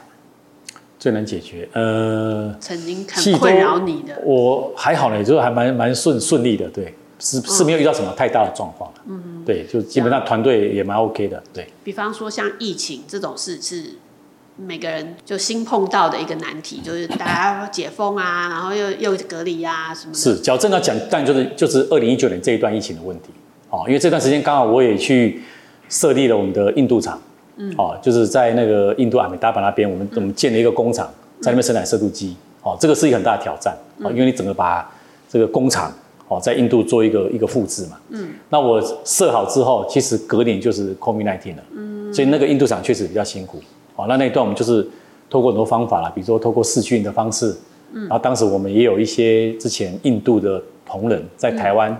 [0.98, 6.94] 最难解决，呃，曾经很困扰你的，我还好呢，就是还蛮蛮顺顺利的，对。
[7.18, 11.66] 是是没有遇到什么太大的状况，嗯，对，就基本上团队也蛮 OK 的，对。
[11.82, 13.92] 比方说像疫情这种事，是
[14.56, 20.18] 每个人就新碰到的一个难题，就是大家解封啊，然后又又隔离、啊、什么的。
[20.18, 23.30] 是，矫正要讲，但就是就是二零一九年这一段疫情的问题，
[23.76, 25.42] 哦，因为这段时间刚好我也去
[25.88, 27.20] 设立了我们的印度厂，
[27.56, 31.06] 嗯，哦，就是在那个印度阿米达巴那边，我们我们建了一个工厂，
[31.40, 34.90] 在那边生产射度机，哦，这个是一个很大的挑战，哦，因为你整个把
[35.28, 35.92] 这个工厂。
[36.28, 43.60] 哦，在印度做一个一个复制嘛，嗯，那我设好之后，其实隔年就是 COVID-19 了，嗯，所以那个印度厂确实比较辛苦，
[43.94, 44.84] 哦，那那一段我们就是
[45.30, 47.54] 透过很多方法啦，比如说透过视讯的方式，
[47.92, 51.96] 嗯，然后当时我们也有一些之前印度的同仁在台湾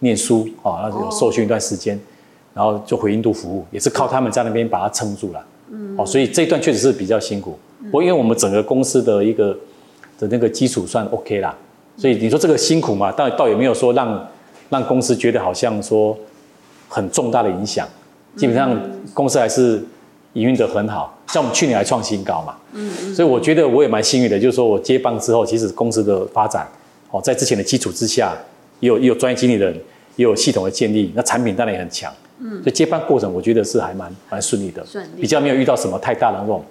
[0.00, 1.98] 念书，啊，那有受训一段时间，
[2.54, 9.56] 然后就回印度服务，也是靠他们在那边把它撑住了，嗯，哦，所以这一段确实是比较辛苦，不过因为我们整个公司的一个
[10.18, 11.54] 的那个基础算 OK 啦。
[11.98, 13.10] 所以你说这个辛苦嘛？
[13.10, 14.28] 倒倒也没有说让
[14.68, 16.14] 让公司觉得好像说
[16.90, 17.88] 很重大的影响。
[18.36, 18.78] 基本上
[19.14, 19.82] 公司还是
[20.34, 22.54] 营运的很好，像我们去年还创新高嘛。
[22.74, 23.14] 嗯嗯。
[23.14, 26.68] 所以我觉得我也蛮幸运的，就是说我接棒之后，其实公司的发展
[27.10, 28.36] 哦，在之前的基础之下，
[28.80, 29.74] 也有也有专业经理人，
[30.16, 32.12] 也有系统的建立，那产品当然也很强。
[32.38, 32.62] 嗯。
[32.62, 34.84] 所以接班过程，我觉得是还蛮蛮顺利的。
[35.20, 36.64] 比较没有遇到什么太大的那种。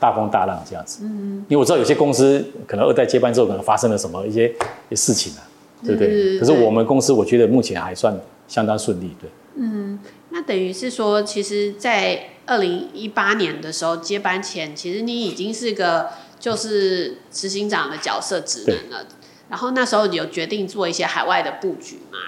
[0.00, 4.54] 大风大浪这样子，嗯，因为我知道有些公司可能二代接班之后可能发生了什么一些
[4.92, 5.42] 事情啊，
[5.84, 6.36] 对不对？
[6.36, 8.16] 嗯、可是我们公司我觉得目前还算
[8.46, 9.28] 相当顺利，对。
[9.56, 9.98] 嗯，
[10.30, 16.06] 那等于是说，其实，在二零一八年的时候接班前，其实你已经是个
[16.38, 19.04] 就是执行长的角色职能了。
[19.48, 22.18] 然后那时候你有决定做一些海外的布局嘛？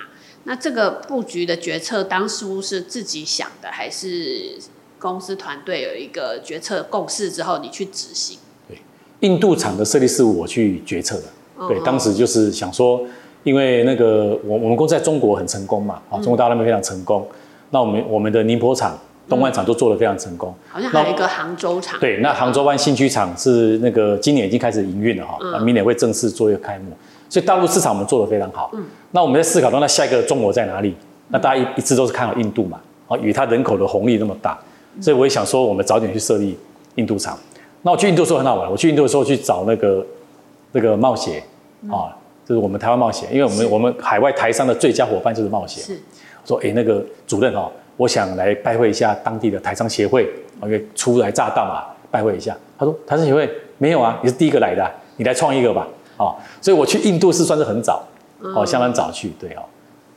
[0.45, 4.59] 那这个布局的决策当初是自己想的还是？
[5.03, 8.39] 公司团队有一个决策共识之后，你去执行。
[8.69, 8.77] 对，
[9.21, 11.23] 印度厂的设立是我去决策的。
[11.59, 13.01] 嗯、对，当时就是想说，
[13.43, 17.27] 因为那个我我们公司在中国很成功嘛，啊、嗯，中国大陆那边非常成功。
[17.71, 20.55] 那我们我们的宁波厂、东莞厂都做得非常成功。
[20.69, 21.99] 好像还有一个杭州厂。
[21.99, 26.93] 对，那杭州湾新区厂是那个今年已经开始营运了哈，那、嗯、明年会正式做一个开幕。
[27.31, 28.71] 所以大陆市场我们做的非常好。
[28.75, 28.85] 嗯。
[29.12, 30.95] 那我们在思考到那下一个中国在哪里？
[31.29, 34.59] 那大家一一直都是看好印度嘛，啊，与它人口的红利那么大。
[35.01, 36.59] 所以我也想说，我们早点去设立
[36.97, 37.38] 印度厂。
[37.83, 40.05] 那我去印度的时候很好玩，我去印度的时候去找那个
[40.73, 41.43] 那个冒险
[41.88, 42.11] 啊，
[42.45, 45.83] 就是我们台湾冒险，因为我们我们海外台商的最佳伙伴就是冒险。
[45.85, 45.95] 是，
[46.43, 50.29] 我说哎、欸，那个主任哦，我想来拜会一下当地的台商协会，
[50.62, 52.57] 因为初来乍到嘛，拜会一下。
[52.77, 55.87] 他说台商协会没有啊，你是第一个来的，你来创一个吧。
[56.21, 58.07] 哦，所以我去印度是算是很早，
[58.41, 59.65] 哦，相当早去，对哦，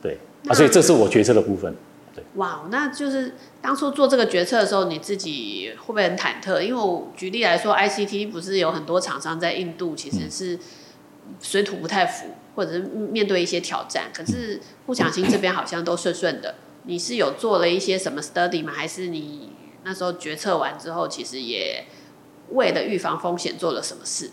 [0.02, 1.74] 对啊，所以这是我决策的部分。
[2.34, 6.60] 哇，那就是当初做这个决策的时候，你自己会不会很忐忑？
[6.60, 10.58] 因为我举例来说，ICT 不是有很多厂商在印度其实是
[11.40, 14.10] 水土不太服，或者是面对一些挑战。
[14.12, 16.56] 可是富强新这边好像都顺顺的。
[16.84, 18.72] 你是有做了一些什么 study 吗？
[18.72, 19.52] 还是你
[19.84, 21.84] 那时候决策完之后，其实也
[22.50, 24.30] 为了预防风险做了什么事？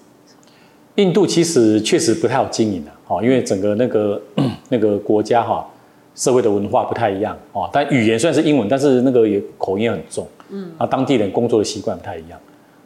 [0.96, 4.22] 印度其实确实不太好经营的，哦，因为整个那个
[4.70, 5.68] 那个国家哈。
[6.14, 12.38] 社会的文化不太一样哦，但语言虽然是英文，但是那个也口音也很重，嗯，啊当地人工作的习惯不太一样，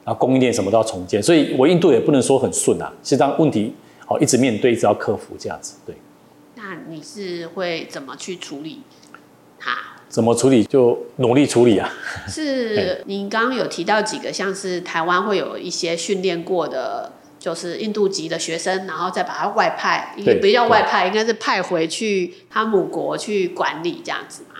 [0.06, 3.74] 然后供应链什么都要重建，所以我印度也不能说很顺啊，是当问题
[4.08, 5.96] 哦一直面对，一直要克服这样子，对。
[6.56, 8.82] 那你是会怎么去处理
[9.58, 9.72] 它？
[10.08, 11.92] 怎么处理就努力处理啊。
[12.28, 17.12] 是， 您刚刚有提到几个，像是台湾会有一些训练过的。
[17.46, 24.60] 就是印度籍的学生，然后再把他外派，也不叫外派，应该是派回去他母国去管理这样子嘛。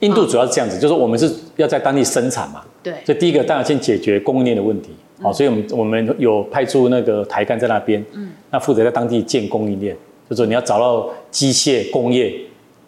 [0.00, 2.64] 印度主要是这样子，嗯、就是我们是要在当地生产嘛。
[2.82, 2.94] 对。
[3.04, 4.90] 所以第一个当然先解决供应链的问题。
[5.22, 9.96] 好、嗯，所以我们我们有派出那个台干在那边，嗯，那负责在当地建供应链。
[10.28, 12.34] 就是说你要找到机械工业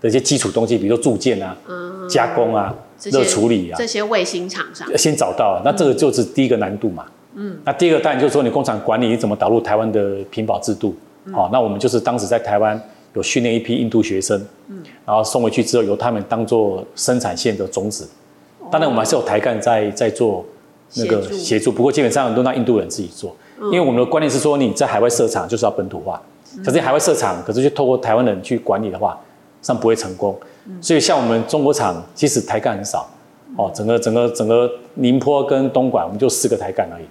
[0.00, 2.74] 的一些基础东西，比如说铸件啊、嗯、加工啊、
[3.04, 7.06] 热处理啊这些卫星厂商先找到，那这个就是第一个难度嘛。
[7.06, 7.12] 嗯，
[7.64, 10.94] 那第二个当然就是说你工厂管理你怎么导入台湾的品保制度。
[11.32, 12.80] 好、嗯，那我们就是当时在台湾
[13.14, 18.08] 有训练一批印度学生，嗯，然后送回去之后由他们当做生产线的种子。
[18.70, 20.44] 当然我们还是有台干在在做
[20.94, 26.20] 那个协助，不过基本上都让印度人自己做，因为我们的观念是说你在海外设厂就是要本土化。
[26.64, 29.18] 可是海外设厂，可是就透过台湾人去管理的话，
[29.60, 30.34] 上不会成功。
[30.80, 33.08] 所以像我们中国厂，其实台干很少。
[33.56, 37.04] 哦，整个整个整个宁波跟东莞，我们就四个台干而已。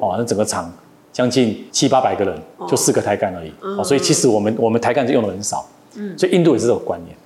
[0.00, 0.72] 哦，那整个厂
[1.12, 3.52] 将近七八百个人，就四个台干而已。
[3.60, 5.68] 哦，所以其实我们我们台干就用的很少。
[5.94, 7.16] 嗯，所以印度也是这种观念。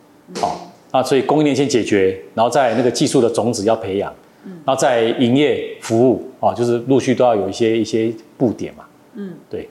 [0.43, 0.57] 哦，
[0.93, 4.15] 那，所以供应链先解决，然后在那个技术的种子要培养，
[4.65, 8.85] 然后在营业服务啊，就是陆续都要有一些一些布点嘛。
[9.15, 9.69] 嗯，对。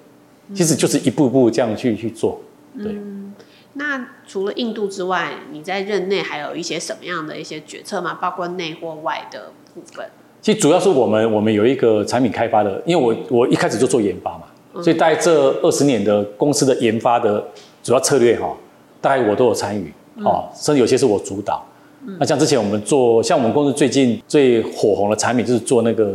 [0.53, 2.41] 其实就是一步步这样去去做，
[2.75, 2.91] 对。
[2.91, 3.35] 嗯，
[3.73, 8.17] 那除了印度之外，你在任内还有一些什么样的一些决策吗？
[8.19, 10.09] 包括内或外的部分？
[10.41, 17.43] 其实主要是我们我们有一个产品开发的，因为我我一开始就做研发嘛，嗯、所以大概这二十年的公司的研发的
[17.83, 18.55] 主要策略哈，
[19.01, 21.63] 大概我都有参与，哦、嗯，甚至有些是我主导。
[22.05, 26.13] 嗯、那像之前我们做，像我们公司最近最火红的产品就是做那个。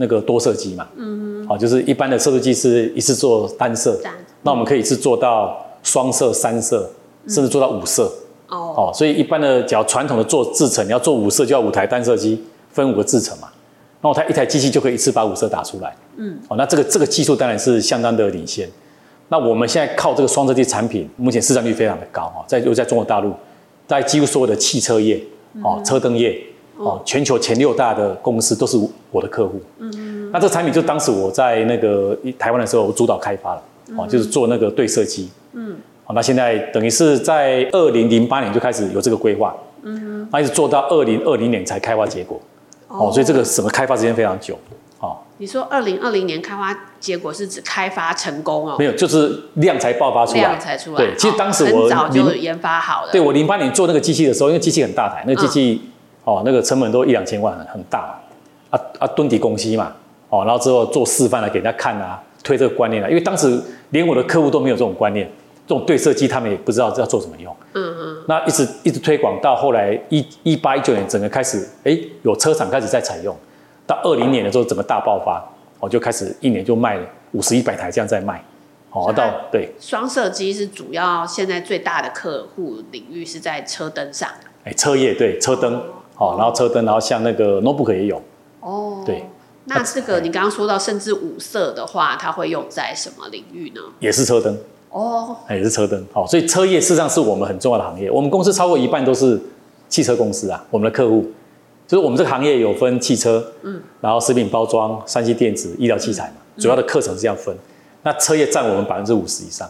[0.00, 4.10] 那个多色机嘛，嗯，好，就是一般的色素机是一次做单色，嗯、
[4.42, 6.88] 那我们可以一次做到双色、三色，
[7.24, 8.04] 嗯、甚至做到五色，
[8.46, 13.48] 哦，哦，所以一般的，只要传统的做制程，你要做五色就要五台单色机，分五个制程嘛，
[14.00, 18.68] 那我它一台机器就可以一次把五色打出来，嗯，哦，那这个这个技术当然是相当的领先。
[19.28, 23.32] 那我们现在靠这个双色机产品，目前市占率非常的高啊，在又在中国大陆，
[23.86, 25.20] 在几乎所有的汽车业，
[25.62, 26.40] 哦，车灯业。
[26.80, 28.78] 哦，全球前六大的公司都是
[29.10, 29.60] 我的客户。
[29.80, 30.30] 嗯嗯。
[30.30, 33.62] 那这产品就当时我在那个台湾的时候，我主导开发了。
[33.96, 35.28] 哦，就是做那个对色机。
[35.54, 35.76] 嗯。
[36.04, 39.52] 好，那现在等于是在二零零八年就开始有这个规划。
[39.82, 40.28] 嗯。
[40.30, 42.40] 那一直做到二零二零年才开发结果。
[42.88, 43.10] 哦。
[43.12, 44.58] 所以这个整个开发时间非常久。
[44.98, 45.18] 哦。
[45.36, 48.76] 你说二零二零年开发结果是指开发成功哦？
[48.78, 50.40] 没有，就是量才爆发出来。
[50.40, 50.96] 量才出来。
[50.96, 53.12] 对，其实当时我很早就研发好了。
[53.12, 55.82] 对，我零八年做那个机器的时候，因为机器很大台，那个机器。
[56.24, 58.20] 哦，那个成本都一两千万，很大，
[58.68, 59.90] 啊啊，蹲底公司嘛，
[60.28, 63.58] 哦，然后之后做示范来给人家看啊，推这个观念啊，因为当时
[63.92, 65.26] 连我的客户都没有这种观念，
[65.68, 73.36] 这种对射机他们也不知道要做什么用，嗯嗯，那一直一直推广到后来一一八一九年，整个开始，哎，有车厂开始在采用，
[73.86, 75.46] 到二零年的时候整个大爆发，
[75.80, 78.42] 哦，就开始一年就卖了五十一百台这样在卖，
[78.90, 84.30] 哦，到对，双射机是主要现在最大的客户领域是在车灯上，
[84.64, 85.80] 哎，车业对车灯。
[86.20, 88.20] 哦，然后车灯，然后像那个 notebook 也有。
[88.58, 89.24] 哦，对。
[89.66, 93.80] 那这个你刚刚说到，甚至五色的话，它会用在什么领域呢？
[94.00, 94.58] 也是车灯。
[94.90, 96.04] 哦，也是车灯。
[96.12, 98.10] 好，所以车业事实上是我们很重要的行业。
[98.10, 99.40] 我们公司超过一半都是
[99.88, 101.30] 汽车公司啊，我们的客户
[101.86, 107.56] 就是我们这个行业有分汽车，嗯，然后食品包装、三 C 电子、医疗器材嘛，嗯、主要的课程是这样分。
[108.02, 109.68] 那车业占我们百分之五十以上。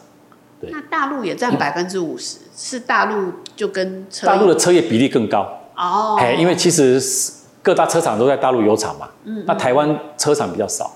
[0.60, 0.70] 对。
[0.70, 5.48] 那大陆也占百分之五十，是大陆就跟车大陆的车业比例更高。
[5.76, 7.00] 哦，哎，因为其实
[7.62, 10.90] 各大车厂都在大陆有厂嘛，嗯，那台湾车厂比较少，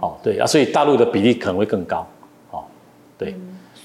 [0.00, 2.06] 哦，对啊，所以大陆的比例可能会更高，
[2.50, 2.62] 哦，
[3.16, 3.34] 对，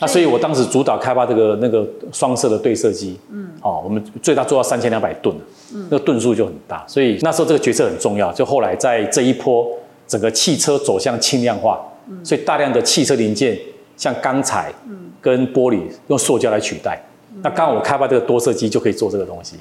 [0.04, 5.34] 那所以我当时主导开发这个那个双色的对射机，嗯，哦，我们最大做到三千两百吨，
[5.74, 9.66] 嗯，那个吨数就很大，所以那时候这个决策很重要，就后来在这一波
[10.06, 13.58] 整个汽车走向轻量化，嗯所以大量的汽车零件
[13.96, 17.02] 像钢材，嗯，跟玻璃用塑胶来取代，
[17.42, 19.56] 那刚好我开发这个多色机就可以做这个东西。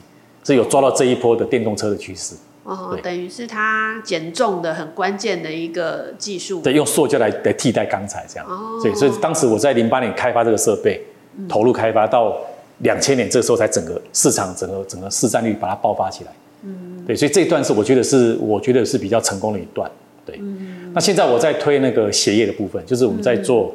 [0.45, 6.61] 所以有抓到这一波的电动车的趋势哦，等于是它减重的很关键的一个技术。
[6.61, 8.47] 对，用塑胶来来替代钢材这样。
[8.49, 11.05] 哦，对，所以当时我在零八年开发这个设备，
[11.37, 12.37] 嗯、投入开发到
[12.79, 16.31] 两千年这个时候才整个市场整个整个市占率把它爆发起来。
[16.63, 19.91] 嗯，对，所以这一段是我觉得是我觉得是比较成功的一段。
[20.25, 23.75] 对，嗯、那现在我在推那个鞋业的部分，就是我们在做、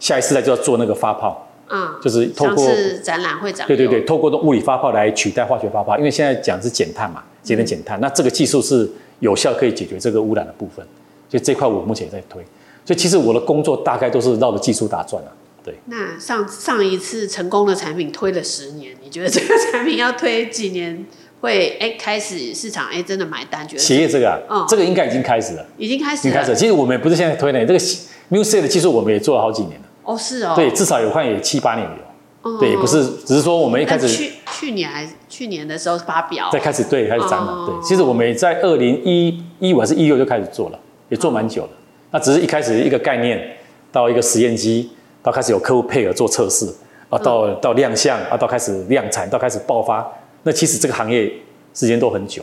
[0.00, 1.46] 下一次代就要做那个发泡。
[1.72, 2.68] 嗯，就是透过
[3.02, 8.86] 展览会展，对对对，透过物理发泡来取代化学发泡，因为现在讲是减碳嘛，节能减碳，那这个技术是
[9.20, 10.86] 有效可以解决这个污染的部分，
[11.30, 12.42] 所以这块我目前也在推，
[12.84, 15.32] 所以其实我的工作大概都是绕着技术打转啊，
[15.64, 15.74] 对。
[15.86, 21.06] 那上上一次成功的产品推了十年，你觉得这个产品要推几年
[21.40, 23.66] 会 哎开始市场哎真的买单？
[23.66, 26.54] 觉得企业这个啊，嗯，这个应该已经开始了，已经开始，已经开始。
[26.54, 27.78] 其实我们也不是现在推的，这个
[28.30, 29.86] MuSiC 的技术我们也做了好几年了。
[30.04, 41.76] 哦，是哦，对，至少有看也七八年有，哦、对，也不是，只是说我们一开始去去年还是去年的时候发表，再开始对开始展览，哦、对，其实我们也在二零一一五还是一六就开始做了，也做蛮久了，哦、
[42.10, 43.40] 那只是一开始一个概念
[43.92, 44.90] 到一个实验机，
[45.22, 46.66] 到开始有客户配合做测试，
[47.08, 50.04] 啊，到到亮相，啊，到开始量产，到开始爆发，
[50.42, 51.32] 那其实这个行业
[51.74, 52.42] 时间都很久。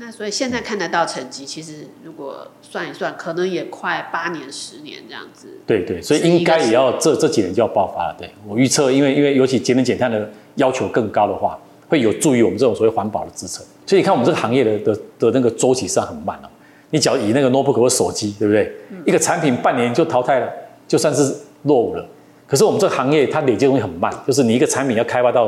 [0.00, 5.48] 那所以现在看得到成绩，其实如果算一算，可能也快八年、十年这样子。
[5.66, 8.16] 对对，所以应该也要这这几年就要爆发了。
[8.18, 13.62] 对，我预测，因为因为尤其节能减碳的要求更高的话，会有助于我们这种所谓环保的支撑。
[13.84, 16.48] 所以你看，我们这个行业的的的那个周期上很慢哦。
[16.88, 18.72] 你只要以那个 notebook 或手机，对不对？
[18.90, 20.50] 嗯、一个产品半年就淘汰了，
[20.88, 21.30] 就算是
[21.64, 22.08] 落伍了。
[22.46, 25.46] 可是我们这个行业它累积东西很慢，就是你一个产品要开发到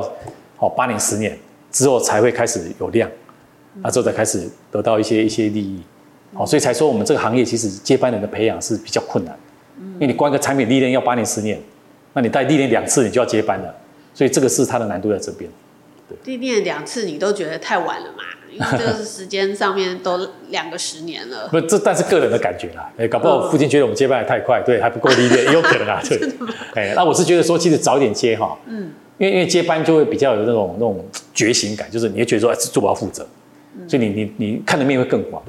[0.59, 1.37] 哦八年、十年
[1.71, 3.11] 之后才会开始有量。
[3.83, 5.81] 那之后才开始得到一些一些利益，
[6.35, 9.35] 好，所以才说我们这个行业其实接班人的培养是比较困难，
[9.95, 11.59] 因为你光一个产品历练要八年十年，
[12.13, 13.75] 那你带历练两次你就要接班了，
[14.13, 15.51] 所以这个是它的难度在这边。
[16.25, 18.23] 历练两次你都觉得太晚了嘛？
[18.53, 21.49] 因为这个时间上面都两个十年了。
[21.49, 26.21] 不，这但是个人的感觉啦，哎，搞不好父亲觉得我们接班也太快，对，还不够历练，也有可能啊， 对。
[26.75, 33.27] 哎，那我是觉得说，其实早一点接哈，嗯，因为因为接班就会比较有那种那种觉醒感，就是你会觉得说，哎，做我要负责。
[33.89, 35.43] 所以你你你看的面会更广。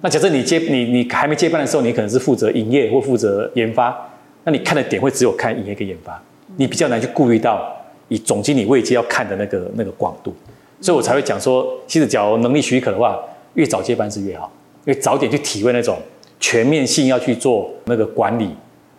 [0.00, 4.10] 那假设你接你你还没接班的时候，你可能是负责营业或负责研发，
[4.44, 6.20] 那你看的点会只有看营业跟研发，
[6.56, 7.72] 你比较难去顾虑到
[8.08, 10.34] 以总经理位阶要看的那个那个广度。
[10.80, 13.16] 所以我才会讲说，其实假如能力许可的话，
[13.54, 14.50] 越早接班是越好，
[14.84, 15.96] 因为早点去体会那种
[16.40, 18.50] 全面性要去做那个管理，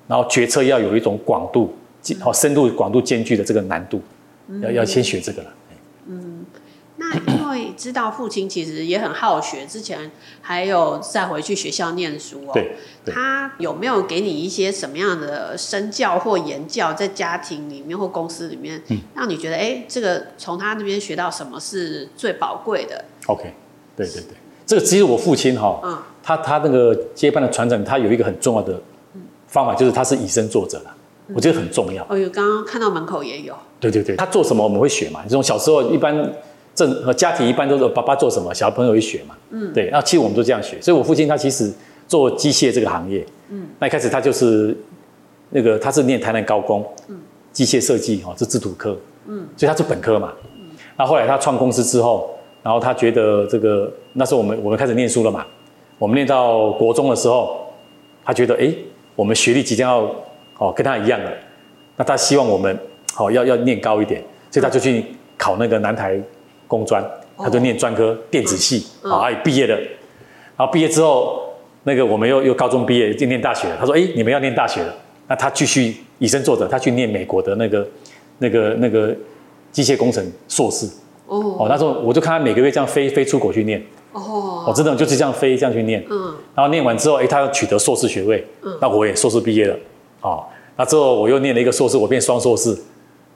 [0.07, 1.73] 然后决策要有一种广度，
[2.21, 4.01] 好深度广度兼具的这个难度，
[4.61, 5.49] 要要先学这个了。
[6.07, 7.42] 因为
[7.73, 12.51] 知道父亲其实也很好学，之前还有再回去学校念书哦。
[12.53, 23.53] 对，他有没有给你一些什么样的身教或言教，在家庭里面或公司里面，嗯、让你觉得哎，这个从他那边学到什么是最宝贵的？OK，
[23.95, 28.81] 对对对，这个其实我父亲哈、哦，嗯，他他那个接班的传承，他有一个很重要的
[29.47, 30.95] 方法，就是他是以身作则了，
[31.27, 32.05] 嗯、我觉得很重要。
[32.09, 33.55] 哦呦，刚刚看到门口也有。
[33.79, 35.21] 对对对，他做什么我们会学嘛？
[35.23, 36.33] 这种小时候一般。
[36.75, 39.35] 这和家庭一般都是爸爸做什么，小朋友会学嘛。
[39.51, 39.89] 嗯，对。
[39.91, 40.81] 那其实我们都这样学。
[40.81, 41.71] 所以我父亲他其实
[42.07, 44.75] 做机械这个行业，嗯，那一开始他就是
[45.51, 47.19] 那个他是念台南高工，嗯，
[47.51, 50.33] 机械设计哦，是制图科，嗯，所以他是本科嘛。
[50.55, 55.45] 嗯，那后来他创公司之后，然后他觉得这个那时候我们我们开始念书了嘛，
[55.99, 57.67] 我们念到国中的时候，
[58.25, 58.73] 他觉得哎，
[59.15, 60.15] 我们学历即将要
[60.57, 61.31] 哦跟他一样了，
[61.97, 62.75] 那他希望我们
[63.13, 65.05] 好要要念高一点，所以他就去
[65.37, 66.19] 考那个南台。
[66.73, 67.03] 工专，
[67.37, 69.75] 他就念专科电子系，啊，毕业了。
[70.57, 71.39] 然后毕业之后，
[71.83, 73.77] 那个我们又又高中毕业，就念大学了。
[73.79, 74.91] 他说：“哎，你们要念大学了。”
[75.29, 77.87] 那他继续以身作则，他去念美国的那个、
[78.39, 79.15] 那个、那个
[79.71, 80.89] 机械工程硕士。
[81.27, 83.79] 哦，那时候我就看他每个月这样飞飞出国去念。
[84.13, 86.03] 哦，我真的就是这样飞这样去念。
[86.09, 88.43] 嗯，然后念完之后，哎，他要取得硕士学位。
[88.63, 89.75] 嗯，那我也硕士毕业了。
[90.21, 90.43] 哦，
[90.75, 92.77] 那之后我又念了一个硕士，我变双硕士。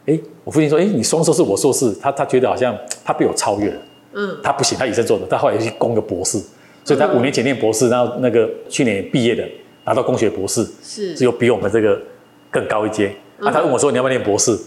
[0.08, 3.78] 哎，我父亲说：“哎，你双硕士，我硕士。”他他觉得好像他被我超越了。
[4.13, 6.41] 嗯，他不行，他以身作则，他后来又去攻个博士，
[6.84, 9.48] 所以他五年前念博士，然后那个去年毕业的
[9.86, 12.02] 拿到工学博士，是，只有比我们这个
[12.50, 13.13] 更高一阶。
[13.39, 14.58] 那、他问我说：“你要不要念博士？”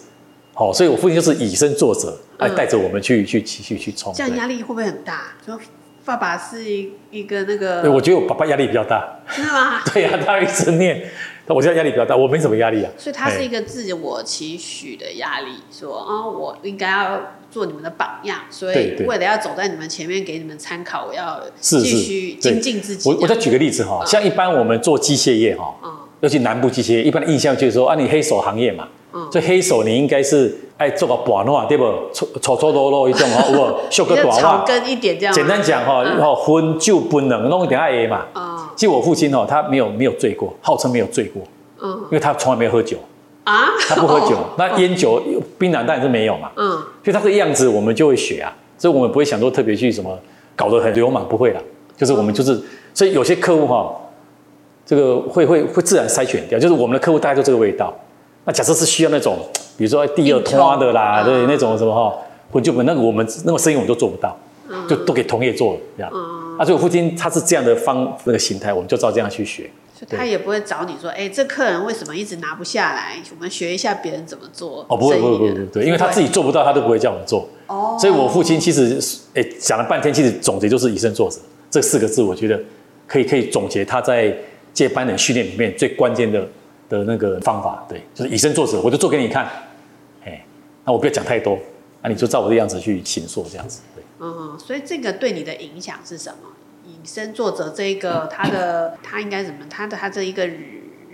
[0.54, 4.12] 好，所以我父亲就是以身作则，来带着我们去去去去去冲。
[4.14, 5.32] 这样压力会不会很大？
[5.44, 5.58] 说
[6.04, 7.82] 爸爸是一一个那个……
[7.82, 9.20] 对，我觉得我爸爸压力比较大。
[9.34, 9.80] 真的吗？
[9.92, 11.02] 对呀、啊，他一直念。
[11.54, 12.90] 我现在压力比较大，我没什么压力啊。
[12.96, 23.08] 所以它是一个自我期许的压力，说啊，我应该要做你们的榜样，所以为了要走在你们前面，给你们参考，我要继续精进自己。
[23.08, 25.74] 我我再举个例子哈，像一般我们做机械业哈，
[26.20, 31.84] 尤其南部机械业，一般的印象就是说啊，你黑手行业嘛，嗯所以黑手你应该是爱做个板侬，对不？
[32.12, 35.34] 粗粗粗鲁鲁一种哈，我修 个短袜，草根一点这样。
[35.34, 38.26] 简单讲哈，然后荤就不能弄一点爱嘛。
[38.80, 41.42] 其实我父亲哦，他没有没有醉过，号称没有醉过，
[41.82, 42.96] 嗯，因为他从来没有喝酒。
[43.44, 45.22] 啊，他不喝酒， 那烟酒、
[45.58, 46.70] 槟榔当然是没有嘛，嗯，
[47.04, 50.18] 所以他这个样子我们就会学啊，所以我们不会想说特别去什么
[50.56, 51.60] 搞得很流氓，不会啦，
[51.94, 52.58] 就是我们就是，
[52.94, 53.94] 所以有些客户哈，
[54.86, 57.94] 这个会会会自然筛选掉，就是我们的客户大概就这个味道。
[58.46, 59.36] 那假设是需要那种，
[59.76, 62.16] 比如说第二拖的啦，对，那种什么哈，
[62.50, 64.34] 荤就不那个我们那个生意我们都做不到，
[64.88, 66.12] 就都给同业做了这样。
[66.58, 69.70] 啊，所以我父亲他是这样的方那个形态，我们就照这样去学。
[70.08, 73.18] 他也不会找你说，哎，这客人为什么一直拿不下来？
[73.36, 74.82] 我们学一下别人怎么做。
[74.88, 77.46] 哦，不会，不会，不会，对，因为他自己做不到，他都不会叫我们做。
[77.66, 77.98] 哦。
[78.00, 78.98] 所以我父亲其实，
[79.34, 81.38] 哎，讲了半天，其实总结就是以身作则
[81.70, 82.58] 这四个字，我觉得
[83.06, 84.34] 可以可以总结他在
[84.72, 86.48] 接班人训练里面最关键的
[86.88, 89.46] 的那个方法，对，就是以身作则，我就做给你看。
[90.24, 90.42] 哎，
[90.86, 91.58] 那我不要讲太多，
[92.02, 93.82] 那你就照我的样子去行做，这样子。
[94.20, 96.50] 嗯，所以这个对你的影响是什么？
[96.86, 99.60] 以身作则这一个，他的他应该怎么？
[99.70, 100.48] 他的他这一个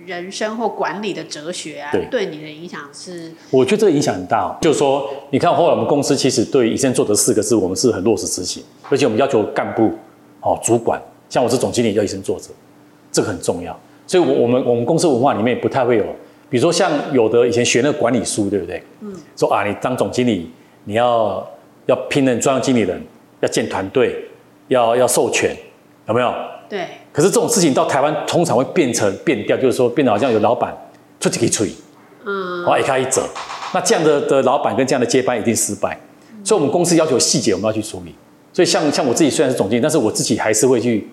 [0.04, 3.32] 人生或管理的哲学啊，对，对你的影响是？
[3.50, 4.56] 我觉得这个影响很大哦。
[4.62, 9.90] 就是说，你看后来我们公司其实对以身作则四个字，我们是很落实执行，而且我们要求干部、
[10.40, 12.50] 哦主管，像我是总经理要以身作则，
[13.10, 13.78] 这个很重要。
[14.06, 16.04] 所以我，我我们我们公司文化里面不太会有，
[16.48, 18.82] 比如说像有的以前学那个管理书，对不对？
[19.00, 19.12] 嗯。
[19.36, 20.50] 说啊，你当总经理，
[20.84, 21.44] 你要
[21.86, 23.02] 要聘任专业经理人，
[23.40, 24.14] 要建团队，
[24.68, 25.56] 要要授权，
[26.08, 26.34] 有没有？
[26.68, 26.86] 对。
[27.12, 30.76] 可是这种事情到台湾通常会变成变调，就是说变得好像有老板
[31.18, 31.70] 出去给吹，
[32.24, 33.22] 嗯，然后一开一折，
[33.72, 35.98] 那这样的的老板跟这样的接班一定失败。
[36.44, 38.14] 所以，我们公司要求细节我们要去处理。
[38.52, 41.08] 所以像，像像我自己虽然是总经理，但是我自己还是会去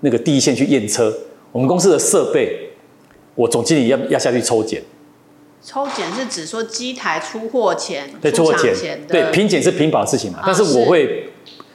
[0.00, 1.12] 那个第一线去验车。
[1.52, 2.70] 我们公司的设备，
[3.34, 4.82] 我总经理要要下去抽检。
[5.62, 10.38] 抽检是指说机台出货前，对，出货前，对，品检是品保的事情嘛。
[10.38, 11.28] 啊、但是我会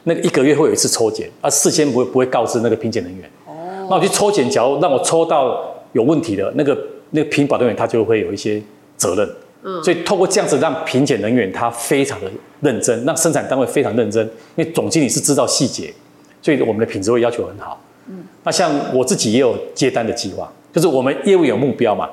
[0.03, 3.29] 那个一个月会有一次抽检，啊事先不会不会告知那个品检人员。
[3.45, 3.87] 哦。
[3.89, 6.77] 那我去抽检，假如让我抽到有问题的那个
[7.09, 8.61] 那个品保人员，他就会有一些
[8.95, 9.29] 责任。
[9.63, 9.83] 嗯。
[9.83, 14.25] 所以透过这样子，让品检人员他非常的认真，让生产单位非常认真，
[14.55, 15.93] 因为总经理是知道细节，
[16.41, 17.81] 所以我们的品质会要求很好。
[18.07, 22.09] 嗯，那像我自己也有接单的计划，就是我们业务有目标嘛，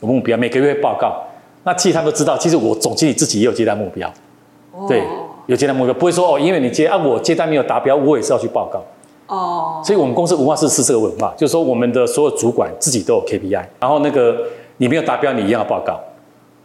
[0.00, 1.22] 有目标，每个月报告。
[1.62, 4.10] 那其实他们都知道，其实我总经理自己也有接单目标，
[4.72, 5.02] 哦、对，
[5.46, 8.82] 有接单目标，不会说哦，因为你接啊，我接单没有达标，我也是要去报告。
[9.26, 14.42] 哦，所以我们公司文化是是这个文化，就是说我们的所有主管自己都有 KPI，然后那个
[14.78, 16.00] 你没有达标，你一样要报告。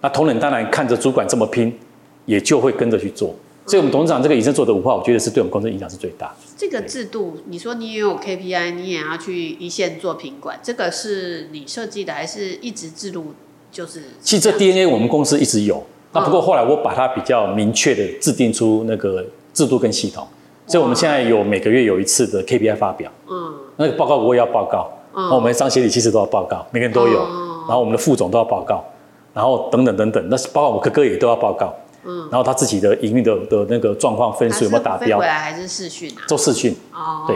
[0.01, 1.77] 那同仁当然看着主管这么拼，
[2.25, 3.35] 也就会跟着去做。
[3.67, 6.35] 所以，我们董事长这个以身作则的文化，我觉得是对我们公司影响是最大。
[6.55, 13.33] 这个制度，你说你也有 KPI，你也要去一线做品管，这个是你设计的，还是一直制度
[13.71, 14.03] 就是？
[14.21, 20.27] 其实这 DNA 我们公司一直有，那不过后来我把它比较明确的制定出那个制度跟系统，
[20.67, 27.19] 所以我们现在有每个月有一次的 KPI 发表，嗯，那个报告我也要报告，嗯，我们商协理其实都要报告，每个人都有，
[27.67, 28.85] 然后我们的副总都要报告，
[29.33, 31.73] 然后等等等等，那是包括我哥哥也都要报告。
[32.05, 35.17] 嗯，然后他自己的营运的的那个状况分数有没有达标？
[35.19, 36.21] 回来还是试训啊？
[36.27, 37.35] 做试训哦，对。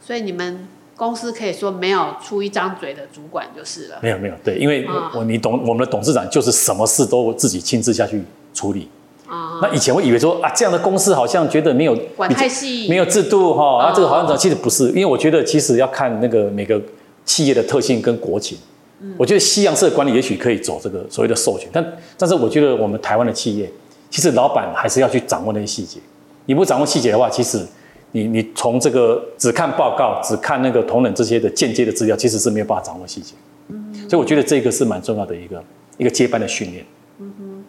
[0.00, 3.98] 所以你们公司可以说没有出一张嘴的主管就是了。
[4.00, 8.22] 没有没有，对，因为我你董我们的董事长就是什么事都自己亲自下去
[8.54, 8.88] 处理。
[9.26, 9.58] 啊。
[9.60, 16.80] 那以前我以为说啊，这样的公司好像觉得没有管太细，没有制度哈，那这个好像其实不是，因为我觉得其实要看那个每个
[17.24, 18.56] 企业的特性跟国情。
[19.00, 19.12] 嗯。
[19.18, 23.68] 我觉得西洋式的管理也许可以走这个所谓的授权，但但是我觉得我们台湾的企业。
[24.08, 26.00] 其实老板还是要去掌握那些细节，
[26.46, 27.66] 你不掌握细节的话，其实
[28.12, 33.34] 你你从这个只看报告，只看那个同仁这些的间接的资料，其实是没有办法掌握细节。
[33.68, 35.62] 嗯，所以我觉得这个是蛮重要的一个
[35.98, 36.86] 一个接班的训练。
[37.18, 37.64] 嗯哼，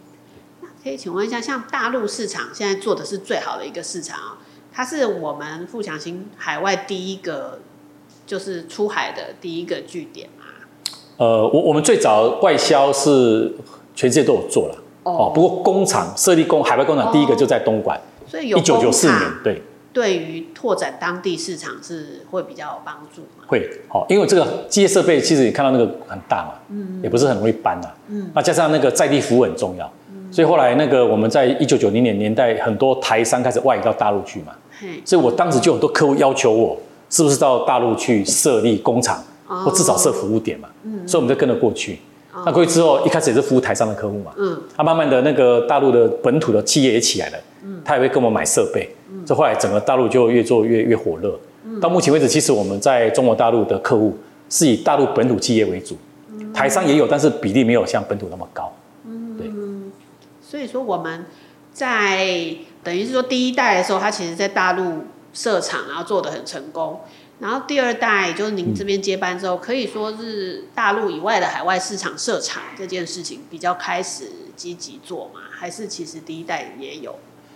[0.62, 4.38] 那可以请问一下，像大陆市场现在做的是最好的一个市场啊，
[4.72, 7.60] 它是我们富强兴海外第一个
[8.26, 10.46] 就是出海的第一个据点吗？
[11.18, 13.56] 呃，我我们最早外销是
[13.96, 14.84] 全世界都有做了。
[15.16, 17.98] 哦，不过工厂设立工海外工厂，第一个就在东莞，
[18.28, 19.62] 所以有一九九四年，对，
[19.94, 23.46] 对于拓展当地市场是会比较有帮助嘛？
[23.48, 36.78] 会，好，因为这个机械设备其实你看到那个很大嘛，嗯，也不是很容易搬啊，嗯，那加上那个在地服务很重要，嗯，所以后来那个我们在一九九零年年代，很多台商开始外移到大陆去嘛，嘿，所以我当时就很多客户要求我，
[37.10, 41.98] 是不是到大陆去设立工厂，或至少设服务点嘛，嗯，所以我们就跟着过去。
[42.46, 54.18] 那过去之后，一开始也是服务台商的客户嘛，嗯，他慢慢的那个大陆的本土的企业也起来了，嗯，他也会跟我们买设备，嗯，这后来整个大陆就越做越越火热，嗯，到目前为止，其实我们在中国大陆的客户
[54.50, 55.98] 是以大陆本土企业为主，
[56.32, 58.72] 嗯，台商也有，但是比例没有像本土那么高，
[59.06, 59.52] 嗯，对，
[60.42, 61.26] 所以说我们
[61.74, 62.28] 在
[62.84, 67.00] 等于是说第一代的时候，他其实在大陆设厂，然后做的很成功。
[67.40, 74.26] 然后第二代就是您这边接班之后，嗯、可以说是大陆以外的海外市场设厂这件事情比较开始
[74.56, 75.42] 积极做嘛？
[75.52, 77.16] 还是其实第一代也有？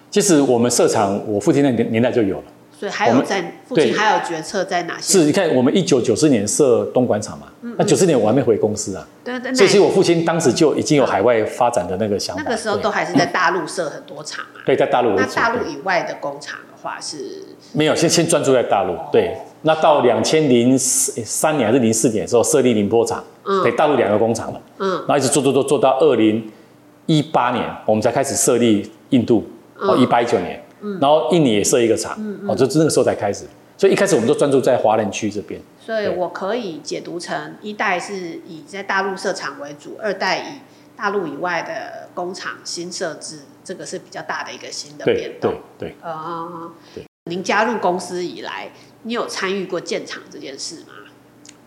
[0.09, 2.43] 其实我们设厂，我父亲那年年代就有了。
[2.79, 5.19] 所以还有在父亲还有决策在哪些？
[5.19, 9.07] 是，你看我们一九九四年设东莞厂嘛，嗯嗯，那九四年我还没回公司啊。
[9.23, 9.53] 对对。
[9.53, 12.41] 所以其实我父亲当时就已经有海外发展的那个想法。
[12.43, 14.65] 那个时候都还是在大陆设很多厂啊。
[14.65, 15.15] 对，在大陆。
[15.15, 17.43] 那大陆以外的工厂的话是？
[17.73, 18.95] 没有，先先专注在大陆。
[19.11, 19.37] 对。
[19.63, 26.51] 那到两千零三年还是零四年的时候，设立宁波厂，嗯，对，大陆两个工厂了，嗯，然后一直做做做做到二零
[27.05, 29.45] 一八年，我们才开始设立印度，
[29.77, 33.45] 哦，一八一九年，嗯，然后印尼也设一个厂，嗯，哦，就那个时候才开始，
[33.77, 35.61] 所以一开始我们都专注在华人区这边。
[35.79, 40.43] 所以我可以解读成一代是以在大陆设厂为主，二代以
[40.95, 45.53] 大陆以外的工厂新设置，这个是比较大的一个新的变动。
[45.77, 47.03] 对对，呃，对。
[47.25, 48.71] 您加入公司以来，
[49.03, 50.93] 你有参与过建厂这件事吗？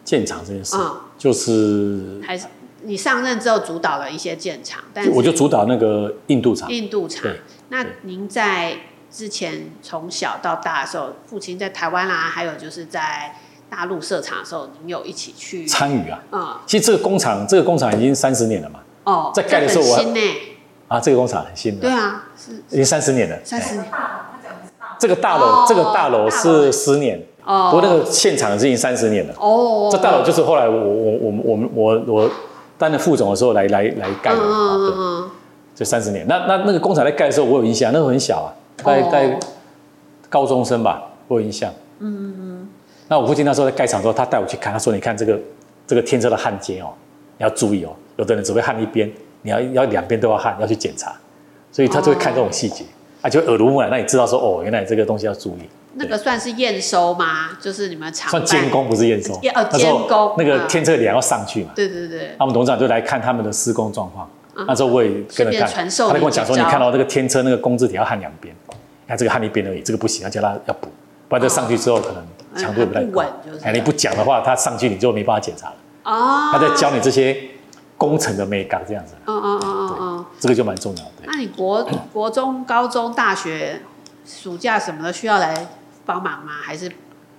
[0.05, 2.47] 建厂这件事，嗯就是还是
[2.83, 6.71] 你上任之后主导了一些建厂，但是我就主导那个印度厂。
[6.71, 7.25] 印度厂。
[7.71, 8.77] 那您在
[9.11, 13.37] 之前从小到大的时候，父亲在台湾啦，还有就是在
[13.71, 16.23] 大陆设厂的时候，您有一起去参与啊？
[16.33, 18.81] 嗯，其实这个工厂，这个工厂已经三十年了嘛。
[19.05, 20.21] 哦，在盖的时候我很新呢。
[20.89, 21.81] 啊，这个工厂很新的。
[21.81, 23.41] 对啊，是已经三十年了。
[23.43, 23.87] 三十年。
[24.99, 27.21] 这个大楼，哦这个大楼是十年。
[27.45, 27.71] 哦。
[27.71, 29.35] 不过那个现场已经三十年了。
[29.39, 29.89] 哦。
[29.91, 32.31] 这大楼就是后来我我我我们我我
[32.79, 34.41] 担任副总的时候来来来盖的。
[34.41, 35.31] 嗯嗯嗯。
[35.75, 38.49] 这三十年，那那那个工厂在盖的时候，我有印象，那时候很小啊，
[38.85, 39.41] 大概
[40.29, 41.69] 高中生吧，我有印象。
[41.99, 42.69] 嗯嗯嗯。
[43.09, 45.37] 那我父亲那时候在盖厂的时候，他带我去看，他说：“你看这个
[45.87, 46.95] 这个天车的焊接哦，
[47.39, 49.11] 你要注意哦，有的人只会焊一边，
[49.43, 51.13] 你要要两边都要焊，要去检查。”
[51.73, 52.85] 所以他就会看这种细节，
[53.25, 55.61] 啊，就耳濡目染，那你知道说哦，原来这个东西要注意。
[55.95, 57.53] 那个算是验收吗？
[57.59, 59.33] 就是你们厂算监工，不是验收。
[59.33, 60.35] 哦，监工。
[60.37, 61.71] 那个天车梁要上去嘛？
[61.75, 62.35] 对对对。
[62.39, 64.29] 那我们董事长就来看他们的施工状况。
[64.69, 68.55] 那时候我也跟着看，他就跟我讲说：“你看到那个天车那个工字体要焊两边，
[69.09, 70.89] 看这个焊一边而已，这个不行，要叫他要补，
[71.29, 73.23] 不然这上去之后可能强度不太够。
[73.63, 75.75] 哎，你不讲的话，他上去你就没办法检查了。
[76.05, 76.51] 哦。
[76.53, 77.37] 他在教你这些
[77.97, 79.15] 工程的美感这样子。
[79.27, 80.25] 嗯嗯嗯嗯嗯。
[80.39, 81.24] 这个就蛮重要的。
[81.35, 83.81] 那你国 国中、高中、大学
[84.25, 85.67] 暑假什么的需要来
[86.07, 86.53] 帮忙吗？
[86.63, 86.91] 还是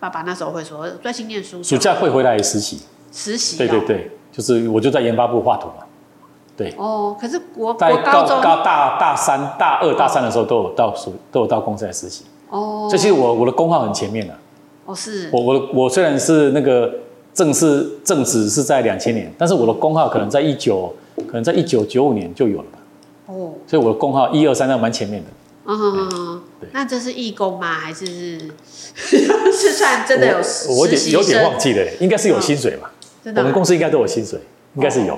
[0.02, 1.64] 爸爸那时候会说专心念书？
[1.64, 2.82] 暑假会回来实习。
[3.14, 3.58] 实习。
[3.58, 5.86] 对对对，就是我就在研发部画图嘛。
[6.58, 12.26] 对哦，可是国在高中高大大三、大二、大三的时候都有到属都有到公司来实习。
[12.50, 14.38] 哦，这其实我我的工号很前面的。
[14.86, 15.30] 哦，是。
[15.32, 16.94] 我我我虽然是那个
[17.34, 20.94] 正式正职是在两千年，但是我的工号可能在一九，
[21.28, 22.80] 可能在一九九五年就有了吧。
[23.26, 23.54] 哦。
[23.68, 25.30] 所以我的工号一二三那蛮前面的。
[25.68, 26.70] 嗯，对。
[26.74, 27.74] 那这是义工吗？
[27.74, 28.06] 还是
[28.96, 30.80] 是算真的有实习？
[30.80, 32.92] 我有点有点忘记了，应该是有薪水吧？
[33.24, 33.42] 真的。
[33.42, 34.40] 我们公司应该都有薪水，
[34.76, 35.18] 应该是有。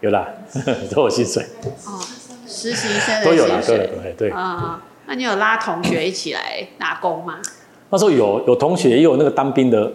[0.00, 0.28] 有啦，
[0.94, 1.44] 都有薪水。
[1.86, 1.98] 哦，
[2.46, 4.30] 实习生都有啦，对对对。
[4.30, 7.38] 啊，那你有拉同学一起来打工吗？
[7.90, 9.92] 那时候有有同学，也有那个当兵的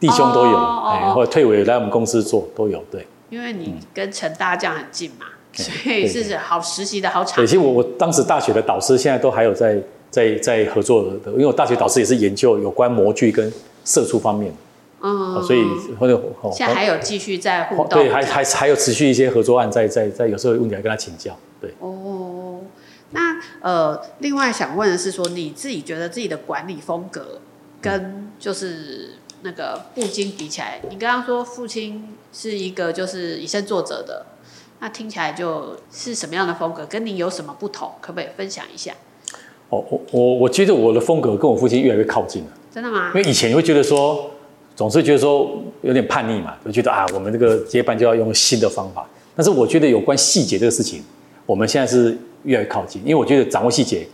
[0.00, 3.06] 弟兄都有，哎，或者退伍来我们公司做都有，对。
[3.30, 7.36] 因为你跟陈大这样很近嘛，所以是是好实习的好场。
[7.36, 9.78] 对，其实我我当时大学的导师现在都还有在
[10.10, 13.52] 在在合作的，因为我大学导师也是研究有关模具跟
[13.84, 14.52] 射出方面。
[15.04, 15.64] 嗯，所以
[15.98, 16.22] 或者
[16.52, 21.74] 现在还有继续在互动，对，还还还有持续一些合作案在在在，有时候问题来跟他请教，对。
[21.80, 22.60] 哦，
[23.10, 27.40] 那呃，另外想问的是说，你自己觉得自己的管理风格
[27.80, 34.24] 跟就是那个布金比起来，你刚刚说父亲是一个就是以身作则的，
[34.82, 36.84] 那听起来就是什么样的风格？
[36.86, 37.88] 跟你有什么不同？
[38.00, 38.92] 可不可以分享一下？
[39.68, 42.48] 哦，我我我觉得我的风格跟我父亲越来越靠近了。
[42.74, 43.12] 真的吗？
[43.14, 44.28] 因为以前你会觉得说。
[44.74, 49.06] 总是觉得说有点叛逆嘛，就觉得啊，我们这个接班就要用新的方法。
[49.36, 51.04] 但是我觉得有关细节这个事情，
[51.44, 53.00] 我们现在是越来越靠近。
[53.02, 54.08] 因为我觉得掌握细节，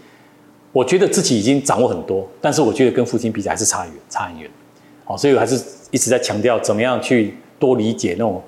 [0.73, 4.51] 我觉得自己已经掌握很多，但是我觉得跟父亲比起来还是差远，差很远。
[5.05, 5.63] 好，所以我还是
[5.93, 8.43] 一直在强调怎么样去多理解那种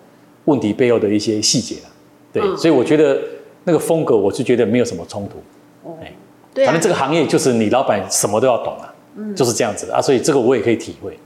[0.47, 1.77] 问题背后的一些细节。
[2.33, 3.20] 对，嗯、所以我觉得
[3.64, 5.39] 那个风格，我是觉得没有什么冲突。
[5.89, 5.97] 哦，
[6.55, 11.18] 对、啊，反正这个行业就是你老板什么都要懂啊，嗯、就是这样子的啊，所以这个我也可以体会。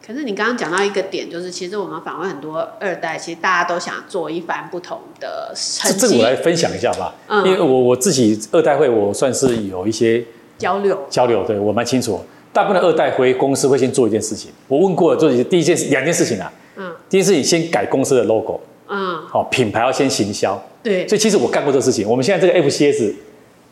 [0.00, 6.00] 可是你刚刚讲到一个点，就是其实我们访问很多二代，其实大家都想做一番不同的成绩。
[6.00, 10.24] 这这个我来分享一下吧，嗯、因为我我自己二代会，我算是有一些
[10.56, 12.18] 交流交流，对我蛮清楚。
[12.54, 16.50] 大部分的二代回公司会先做一件事情，我问过了，做第一件事两件事情啊。
[16.76, 16.90] 嗯。
[17.10, 18.58] 第一件事情先改公司的 logo。
[18.88, 19.18] 嗯。
[19.28, 20.60] 好，品牌要先行销。
[20.82, 21.06] 对。
[21.06, 22.08] 所以其实我干过这个事情。
[22.08, 23.12] 我们现在这个 FCS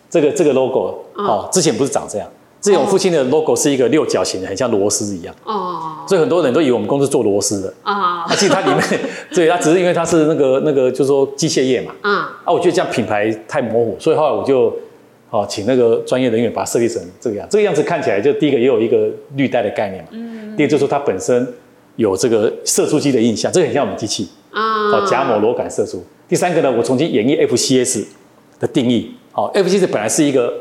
[0.08, 2.28] 这个这个 logo，哦，之前不是长这样。
[2.60, 5.34] 之前我父亲的 logo 是一个六角形的，很像螺丝一样。
[5.44, 6.04] 哦。
[6.08, 7.72] 所以很多人都以为我们公司做螺丝的。
[7.82, 8.26] 啊。
[8.30, 8.80] 其实它里面，
[9.32, 11.92] 对，它只是因为它是那个那个，就是说机械业嘛。
[12.02, 12.16] 嗯。
[12.16, 14.74] 啊，我觉得这样品牌太模糊，所以后来我就，
[15.30, 17.46] 哦，请那个专业人员把它设计成这个样。
[17.50, 20.08] 这个样子看起来，就第一个也有一个绿带的概念嘛。
[20.12, 20.56] 嗯。
[20.56, 21.46] 第二就是说它本身
[21.96, 24.28] 有这个射出机的印象，这个很像我们机器。
[24.61, 24.90] 啊。
[24.90, 26.04] 哦，夹膜螺杆射出。
[26.26, 28.04] 第三个呢，我重新演绎 FCS
[28.59, 29.14] 的定义。
[29.30, 30.52] 好，FCS 本来是一个。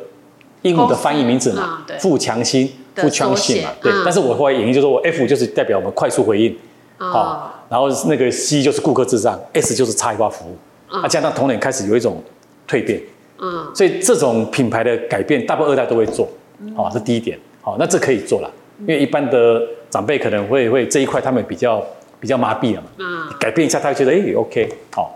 [0.62, 3.93] 英文的翻译名字嘛，富强心、富强性嘛，对。
[4.04, 6.58] 但是我后来演绎就是说我 F 就是代表我们快速回应，
[6.98, 10.56] 好，然后那个 C 就是顾客至上，S 就是差异化服务，
[10.91, 12.20] 啊，加上同年开始有一种
[12.68, 13.00] 蜕变，
[13.38, 16.28] 嗯，所以这种品牌的改变，大部分二代都会做，
[16.76, 21.86] 好，这第一点，好，那这可以做了，因为一般的长辈可能会会这一块他们比较
[22.26, 25.16] 比较麻痹了嘛，嗯，改变一下他会觉得哎 OK，好，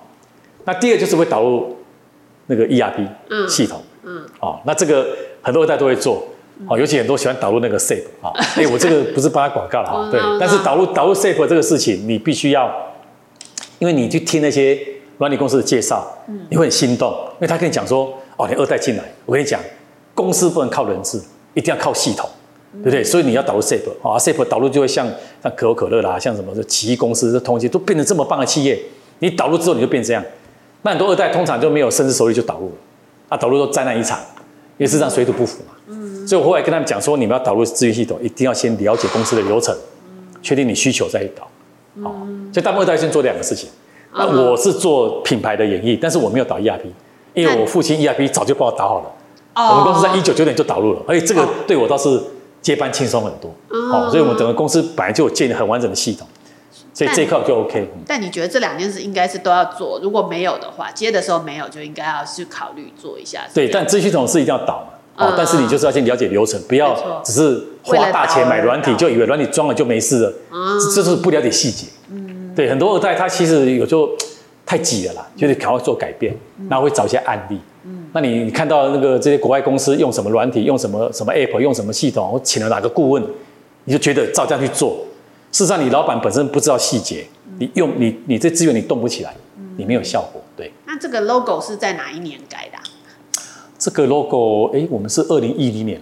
[0.66, 1.76] 那第二就是会导入
[2.46, 3.08] 那个 ERP
[3.48, 5.08] 系统，嗯，哦，那这个。
[5.42, 6.22] 很多二代都会做，
[6.68, 8.30] 哦，尤其很多喜欢导入那个 SAP 啊，
[8.60, 12.70] 哎，我这个不是帮他广告了哈，对，但是导入导入 SAP 这个事情，你必须要，
[13.80, 14.78] 因为你去听那些
[15.18, 16.06] 软体公司的介绍，
[16.50, 19.62] 你会很心动，因为他跟你讲说，哦，你二代进来，我跟你讲，
[20.14, 21.18] 公司不能靠人治，
[21.54, 22.30] 一定要靠系统，
[22.74, 23.04] 对不对？
[23.04, 25.08] 所以你要导入 SAP 啊，SAP 导入就会像
[25.42, 28.80] 像可口可乐啦，像什么这奇异公司这通信都变成这么棒的企业，
[29.20, 30.24] 你导入之后你就变这样。
[30.84, 32.76] 那很多二代通常就没有深思熟虑就导入了，
[33.30, 34.20] 啊，导入都灾难一场，
[34.78, 35.74] 因为是让水土不服嘛。
[35.88, 36.28] 嗯。
[36.28, 39.76] 所以我后来跟他们讲说，你们要导入资讯系统，一定要先了解公司的流程，
[40.42, 41.44] 确定你需求再去导。
[42.04, 42.12] 好，
[42.54, 43.70] 所以大部分二代先做两个事情。
[44.14, 46.82] 那我是做品牌的演绎，但是我没有导 ERP，
[47.34, 49.12] 因为我父亲 ERP 早就帮我导好了。
[49.56, 49.70] 哦。
[49.72, 52.22] 我们公司在一九九年就导入了，而且这个对我倒是
[52.62, 53.54] 接班轻松很多。
[53.70, 54.10] 哦。
[54.10, 56.28] 所以我们整个公司本来就有建立很完整的系统。
[56.94, 57.88] 所以这一块就 OK。
[58.06, 60.00] 但你觉得这两件事应该是都要做？
[60.04, 63.42] 如果没有的话，接的时候没有，就应该要去考虑做一下。
[63.54, 65.26] 对，但资讯系统是一定要导嘛？
[65.26, 70.34] 哦，但是你就是要先了解流程，不要只是花大钱买软体，就以为软体装了就没事了。
[70.94, 71.88] 这是不了解细节。
[72.12, 72.54] 嗯。
[72.56, 74.10] 对，很多二代他其实有时候
[74.66, 76.36] 太急了啦，就是赶快做改变，
[76.70, 77.60] 然后会找一些案例。
[78.10, 78.12] 嗯。
[78.14, 83.24] 那你你看到那个这些国外公司用什么软体，用什么什么 App，用什么系统，我请了哪个顾问，
[83.86, 85.06] 你就觉得照这样去做。
[85.52, 87.26] 事实上，你老板本身不知道细节，
[87.58, 89.34] 你用你你这资源你动不起来，
[89.78, 90.42] 你没有效果。
[90.56, 90.72] 对。
[90.86, 92.78] 那这个 logo 是在哪一年改的？
[93.80, 96.00] 这个 logo，哎，我们是二零一零年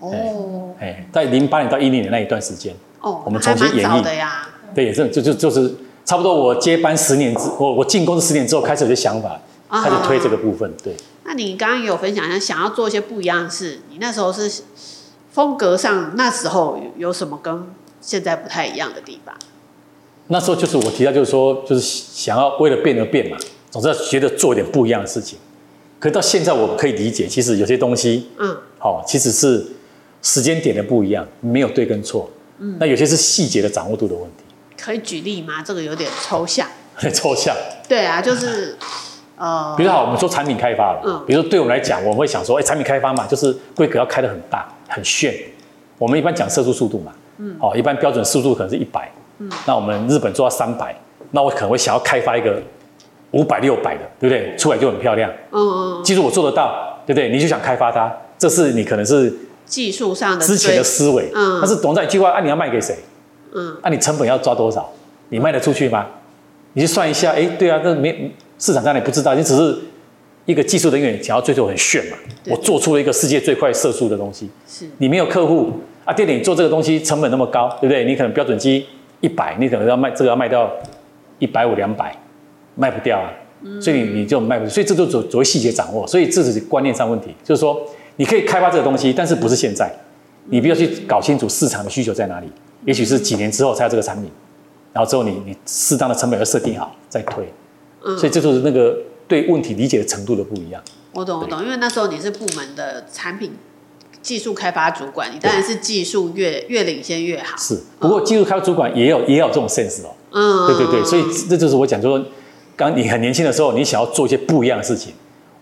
[0.00, 0.08] 哦。
[0.08, 0.74] 哦。
[0.80, 4.48] 哎，在零八年到一零年那一段时间，哦，我们重新演绎的呀。
[4.74, 5.72] 对，也是就就就是
[6.04, 10.72] 差不多我接班十年之，我我进公司十年之后开始有些想法，开始推这个部分。
[10.82, 10.92] 对。
[11.24, 14.62] 那你刚刚也有分享一下，想要做一些不一样的事，你那时候是
[15.32, 17.66] 风格上那时候有什么跟？
[18.06, 19.34] 现在不太一样的地方，
[20.26, 23.38] 那时候就是我提到，就是说，就是想要为了变而变嘛，
[23.70, 25.38] 总是要觉得做一点不一样的事情。
[25.98, 29.66] 可是到现在，我可以理解，其实有些东西，嗯，好，其实是
[30.20, 34.44] 时间点的不一样，没有对跟错，嗯，那有些是细节的掌握度的问题。
[34.78, 35.62] 可以举例吗？
[35.62, 36.68] 这个有点抽象。
[36.94, 37.56] 很 抽象。
[37.88, 38.76] 对啊，就是
[39.36, 45.34] 呃，比如好，我们说产品开发了，嗯，比如说对我们来讲，我们会想说，哎，产品开发嘛，就是规格要开得很大、很炫。
[45.98, 47.12] 我们一般讲射出速度嘛。
[47.38, 50.96] 嗯，好，一般标准速度可能是一百，嗯，那我们日本做到三百，
[51.32, 52.62] 那我可能会想要开发一个
[53.32, 54.56] 五百、六百的，对不对？
[54.56, 57.28] 出来就很漂亮，嗯嗯，技术我做得到，对不对？
[57.28, 62.96] 你就想开发它，这是你可能是技术上的之前的思维，嗯，但是懂这一句话，啊，你要卖给谁？
[63.52, 64.88] 嗯，那你成本要抓多少？
[65.30, 66.06] 你卖得出去吗？
[66.74, 68.32] 你去算一下，哎，对啊，这没
[68.64, 69.76] 市场上你不知道，你只是
[70.46, 72.16] 一个技术人员想要追求很炫嘛，
[72.48, 75.70] 我做出了一个世界最快射速的东西，是你没有客户。
[76.06, 78.04] 啊，店里做这个东西成本那么高，对不对？
[78.06, 78.86] 你可能标准机
[79.20, 80.70] 一百，你可能要卖这个要卖到
[81.38, 82.16] 一百五、两百，
[82.74, 83.28] 卖不掉啊。
[83.80, 86.06] 所以你你就卖不，所以这就所所谓细节掌握。
[86.06, 87.78] 所以这是观念上问题，就是说
[88.16, 89.90] 你可以开发这个东西，但是不是现在，
[90.50, 92.46] 你必须去搞清楚市场的需求在哪里。
[92.86, 94.30] 也许是几年之后才有这个产品，
[94.92, 97.46] 然后之后你你适当的成本要设定好再推。
[98.16, 98.96] 所以这就是那个
[99.26, 100.82] 对问题理解的程度的不一样。
[101.12, 103.52] 我懂我懂，因为那时候你是部门的产品。
[104.22, 107.54] 技术开发主管，你当然是技术越越领先越好。
[107.58, 110.14] 是，不过技术开发主管也有也有这种 sense 哦。
[110.30, 112.26] 嗯，对对对，所以这就是我讲，就说，
[112.74, 115.12] 刚你很年轻的时候，你想要做一些不一样的事情，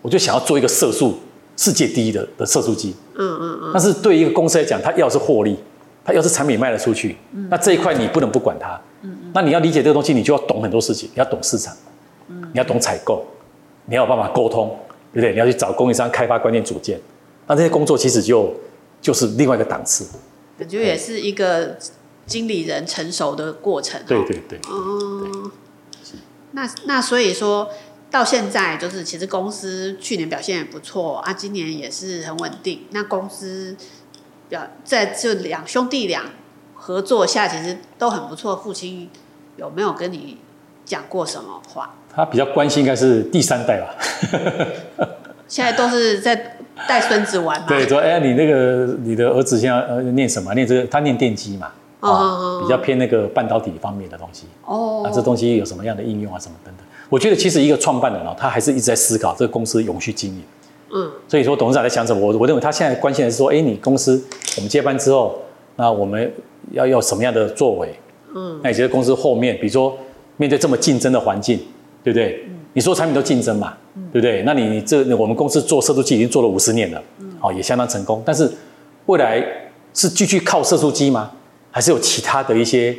[0.01, 1.19] 我就想要做一个射速
[1.57, 2.95] 世界第一的的射速机。
[3.17, 3.71] 嗯嗯嗯。
[3.75, 5.57] 但是对一个公司来讲，它要是获利，
[6.05, 7.17] 它要是产品卖得出去，
[7.51, 8.81] 那这一块你不能不管它。
[9.03, 9.33] 嗯嗯。
[9.35, 11.75] 那你要理解这个东西，你就要懂很多事情，你要懂市场，
[12.33, 13.25] 嗯，你要懂采购，
[13.87, 14.79] 你要有办法沟通，
[15.13, 15.33] 对不对？
[15.33, 17.01] 你要去找供应商开发关键组件。
[17.47, 18.55] 那这些工作其实就
[19.01, 20.07] 就是另外一个档次，
[20.59, 21.77] 感觉也是一个
[22.25, 24.01] 经理人成熟的过程。
[24.07, 24.59] 对对对。
[24.71, 25.51] 哦。
[26.53, 27.69] 那那所以说
[28.11, 32.87] 到现在，就是其实公司去年表现也不错啊，今年也是很稳定。
[32.91, 33.75] 那公司
[34.49, 36.27] 表在这两兄弟俩
[36.75, 38.55] 合作下，其实都很不错。
[38.55, 39.09] 父亲
[39.57, 40.37] 有没有跟你
[40.85, 41.91] 讲过什么话？
[42.15, 43.95] 他比较关心应该是第三代吧。
[45.49, 46.57] 现在都是在。
[46.89, 47.67] 带孙子玩嘛？
[47.69, 50.53] 对，说哎，你那个你的儿子现在呃念什么？
[50.55, 51.67] 念这个，他念电机嘛，
[52.01, 54.47] 啊、哦，比较偏那个半导体方面的东西。
[54.65, 56.39] 哦，啊，这东西有什么样的应用啊？
[56.41, 56.87] 什么等等？
[57.11, 60.43] 我觉得其实一个创办人哦，他还是一直在思考这个公司永续经营。
[60.95, 62.21] 嗯，所以说董事长在想什么？
[62.21, 64.21] 我我认为他现在关心的是说，哎，你公司
[64.57, 65.39] 我们接班之后，
[65.77, 66.33] 那我们
[66.71, 67.95] 要要什么样的作为？
[68.35, 69.97] 嗯，那你觉得公司后面，比如说
[70.37, 71.59] 面对这么竞争的环境，
[72.03, 72.45] 对不对？
[72.47, 74.43] 嗯你说产品都竞争嘛，嗯、对不对？
[74.47, 76.99] 那你这我们公司做色素剂已经做了五十年了，
[77.39, 78.23] 哦、嗯，也相当成功。
[78.25, 78.51] 但是
[79.05, 79.45] 未来
[79.93, 81.33] 是继续靠色素机吗？
[81.71, 82.97] 还是有其他的一些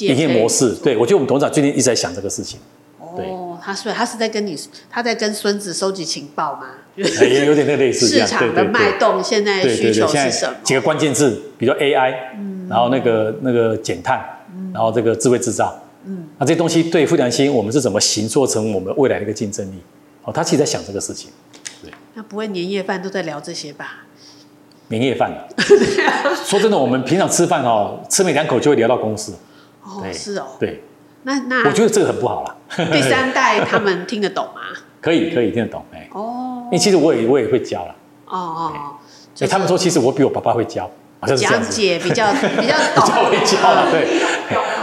[0.00, 0.72] 营业模式？
[0.82, 2.58] 对，我觉得我们董事长最近一直在想这个事情。
[2.98, 4.58] 哦，他所以他是在跟你，
[4.90, 6.70] 他在跟孙子收集情报吗？
[6.96, 8.08] 有点那个类似。
[8.18, 10.56] 市场的脉动，现在需求是什么？
[10.64, 14.20] 几个关键字，比如 AI，嗯，然后那个那个减碳，
[14.56, 19.78] 嗯，然后这个智慧制造，嗯，那这些东西对富良心我们是怎么形塑成我们未来的一个竞争力？
[20.24, 21.30] 哦，他其实在想这个事情。
[21.82, 24.04] 对，那不会年夜饭都在聊这些吧？
[24.88, 25.32] 年夜饭
[26.44, 29.32] 说真的，我们平常吃饭哦，吃没两口就会聊到公司。
[29.82, 30.46] 哦，是哦。
[30.60, 30.82] 对。
[31.22, 32.56] 那那我觉得这个很不好啦。
[32.92, 34.60] 第三代他们听得懂吗？
[35.00, 35.82] 可以，可以听得懂。
[35.92, 36.08] 哎。
[36.12, 36.64] 哦。
[36.66, 37.94] 因为其实我也我也会教了。
[38.26, 38.72] 哦哦。
[39.40, 40.90] 哎，他们说其实我比我爸爸会教，
[41.26, 44.20] 讲解比较 比较比较会教了，对。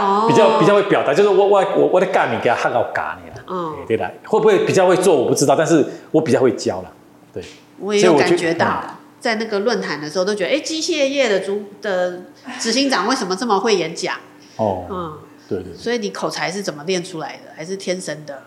[0.00, 0.26] 哦。
[0.28, 3.44] 比较比较会表达，就是我我我我的干你给他喊到嘎你了。
[3.48, 3.76] 嗯。
[3.86, 6.92] 对的，会不会比较会做我不知道，但是我比较会教了。
[7.32, 7.42] 对。
[7.78, 8.82] 我也有感觉到。
[9.20, 12.22] 在那个论坛的时候，都觉得，哎，机械业的主的
[12.58, 14.16] 执行长为什么这么会演讲？
[14.56, 15.12] 哦，嗯，
[15.48, 15.72] 对对。
[15.76, 17.52] 所以你口才是怎么练出来的？
[17.56, 18.42] 还是天生的？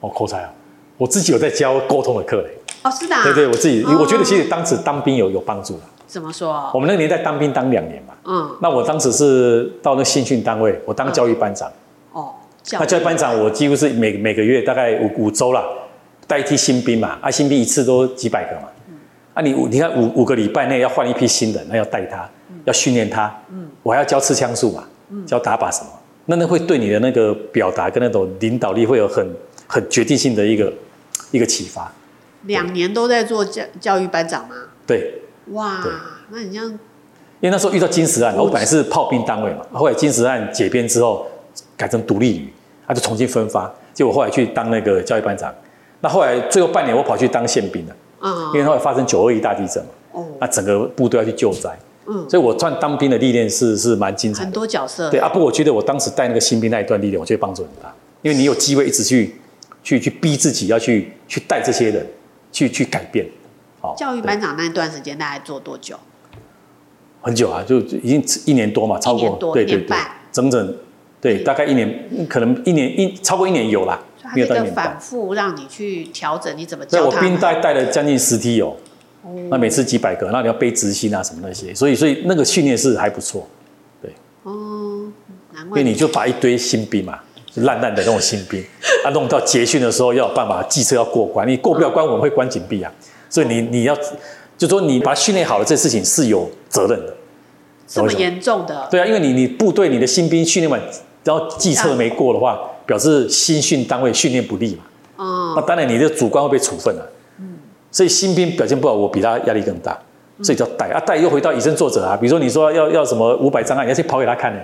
[0.00, 0.50] 哦，口才啊，
[0.96, 2.56] 我自己有在教沟通的课嘞。
[2.84, 3.14] 哦，是的。
[3.22, 5.82] 对对，我自己，我觉得其实当时当兵有有帮助的。
[6.06, 6.70] 怎么说？
[6.74, 8.14] 我们那个年代当兵当两年嘛。
[8.24, 8.56] 嗯。
[8.60, 11.70] 那我当时是到那新训单位，我当教育班长。
[12.12, 12.34] 哦。
[12.72, 15.62] 那教育班长，我几乎是每每个月大概五五周啦，
[16.26, 18.68] 带一批新兵嘛，啊，新兵一次都几百个嘛。
[19.34, 25.90] 啊你，你你看五五个礼拜内要换一批新人，那要带他，嗯、要训练他，嗯，我还要教刺枪术嘛，嗯，教打靶什么，
[26.26, 29.28] 那那会对你的那个表达跟那种领导力会有很
[29.66, 30.72] 很决定性的一个
[31.32, 31.92] 一个启发。
[32.42, 34.54] 两年都在做教教育班长吗？
[34.86, 35.20] 对。
[35.52, 35.84] 哇，
[36.30, 36.78] 那你这样，因
[37.42, 41.26] 为那时候遇到金石案，我本来是炮兵单位嘛，后来金石案解编之后
[41.76, 42.52] 改成独立旅，
[42.86, 45.54] 他就重新分发，结果后来去当那个教育班长，
[46.00, 47.94] 那后来最后半年我跑去当宪兵了。
[48.54, 51.68] 因为后来发生九二一大地震嘛，哦，那整个部队要去救灾，
[52.06, 59.36] 嗯，所以我算当兵的历练是是蛮精彩的，很多角色，对啊，不过我觉得我当时带那个新兵那一段历练，我觉得帮助很大，因为你有机会一直去
[59.82, 62.06] 去去逼自己要去去带这些人
[62.50, 63.26] 去去改变，
[63.84, 65.94] 好，教育班长那一段时间大概做多久？
[67.20, 69.96] 很久啊，就已经一年多嘛，超过对对对，
[70.32, 70.74] 整整
[71.20, 74.00] 对大概一年，可能一年一超过一年有啦。
[74.34, 77.16] 那个反复让你去调整，你怎么教他？
[77.18, 78.74] 我兵带带了将近十梯有，
[79.50, 83.46] 那每次几百个，那你要背执行啊什么那些，所以所以那个训练是还不错，
[84.00, 84.10] 对。
[84.44, 85.12] 哦，
[85.52, 85.78] 难怪。
[85.78, 87.18] 因为你就把一堆新兵嘛，
[87.56, 88.64] 烂烂的那种新兵，
[89.04, 92.90] 啊，弄到结训的时候要有办法，机车要过关，你过不了关，我们会关紧闭啊。
[93.34, 93.98] 所以你你要，
[94.56, 97.14] 就说你把它训练好了，这事情是有责任的。
[97.88, 98.86] 这么严重的？
[98.90, 100.80] 对啊，因为你你部队你的新兵训练完，
[101.24, 102.70] 然后计策没过的话。
[102.86, 104.82] 表示新训单位训练不力嘛？
[105.16, 107.10] 哦，那当然你的主官会被处分了。
[107.38, 107.56] 嗯，
[107.90, 109.98] 所以新兵表现不好，我比他压力更大，
[110.42, 112.14] 所以叫带啊带又回到以身作则啊。
[112.14, 114.60] 比如说你说要要什么五百障碍，你要去跑给他看呢？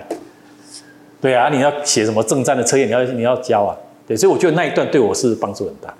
[1.19, 3.75] 对啊，你要写什么正战的测验，你要你要教啊。
[4.07, 5.91] 对，所以我觉得那一段对我是帮助很大。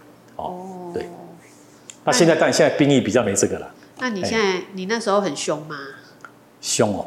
[2.04, 3.68] 那现在当然现在兵役比较没这个了。
[4.00, 5.76] 那你现在你那时候很凶吗？
[6.60, 7.06] 凶哦，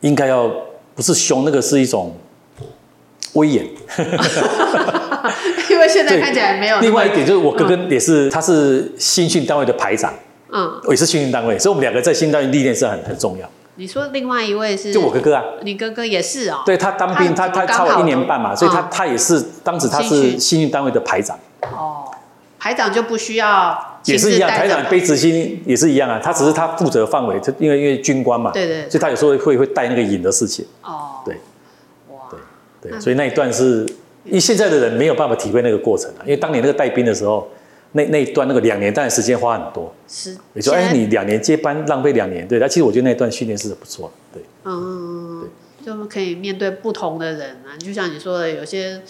[0.00, 0.50] 应该要
[0.94, 2.16] 不是凶，那个是一种。
[3.34, 3.64] 威严，
[5.70, 6.78] 因为现在看起来没有。
[6.80, 10.12] 另外一点就是我哥哥也是，他是新训单位的排长，
[10.50, 13.48] 嗯，也是训练单位，所以我们两个在新单位历练是很很重要。
[13.76, 14.92] 你说另外一位是？
[14.92, 16.58] 就我哥哥啊，你哥哥也是哦。
[16.66, 21.38] 对，他当兵，他他超了一年半嘛，所以他他也是当时他是新训单位的排长。
[21.62, 22.01] 哦，
[22.62, 30.64] 排长就不需要，也是一样，排长背执行也是一样啊，他只是他负责的范围，他因为因为军官嘛，对对，所以他有时候会会带那个引的事情。
[30.82, 31.36] 哦，对。
[32.80, 33.84] 对，所以那一段是，
[34.24, 37.48] 因为现在的人没有办法体会那个过程啊，因为当年那个带兵的时候，
[37.92, 39.92] 那那一段那个两年，但时间花很多。
[40.08, 40.36] 是。
[40.52, 44.42] 你说，哎，你两年接班浪费两年，对，但其实我觉得那段训练是不错的，对。
[44.64, 45.48] 嗯，
[45.84, 49.00] 对，就可以面对不同的人啊，就像你说的，有些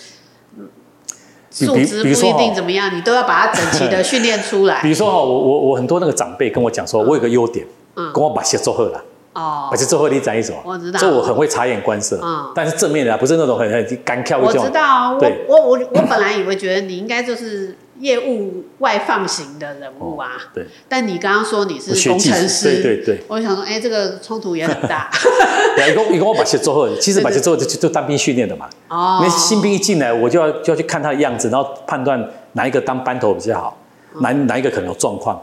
[1.52, 4.80] 素质不一定怎么样，你都要把它整齐的 训练出来。
[4.80, 9.04] 比如说哈，我我我很多那个长辈跟我讲说，我有个优点，嗯，跟我把鞋做好了。
[9.34, 14.38] 哦，而且最后你讲一种，我知道，这我很会察言观色，嗯，但是正面的，不是那种很很干跳。
[14.38, 20.66] 我知道，对，我我我我本来以为觉得你应该就是业务外放型的人物啊，对。
[20.88, 25.08] 但你刚刚说你是工程师，对对对，我想说，哎，这个冲突也很大。
[25.88, 28.68] 一共一共我把鞋做后，其实把鞋做就就当兵训练的嘛。
[28.88, 29.20] 哦。
[29.22, 33.78] 那新兵一进来，我就要就要去看他的样子，然后判断哪一个当班头比较好，
[34.20, 35.40] 哪哪一个可能有状况，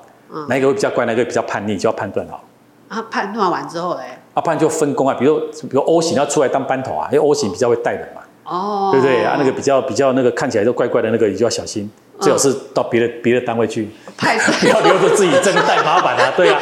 [0.49, 2.43] 哪一个会比较乖，哪一个比较叛逆，就要判断好。
[2.89, 4.01] 啊，判断完之后嘞，
[4.33, 9.35] 啊，判断就分工啊，比如比如 O 型要出来当班头啊，因为 O 型比较会带人嘛，哦，对不对啊？
[9.39, 11.89] 那个比较比较那个看起来都怪怪的那个，你就要小心，
[12.19, 16.59] 最好是到别的别的单位去，不 要留着自己真的带麻烦啊，对啊，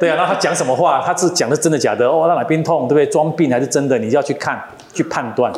[0.00, 2.06] 对啊，那他讲什么话，他是讲的真的假的？
[2.08, 3.06] 哦，他哪边痛，对不对？
[3.06, 3.98] 装病还是真的？
[3.98, 5.52] 你就要去看去判断，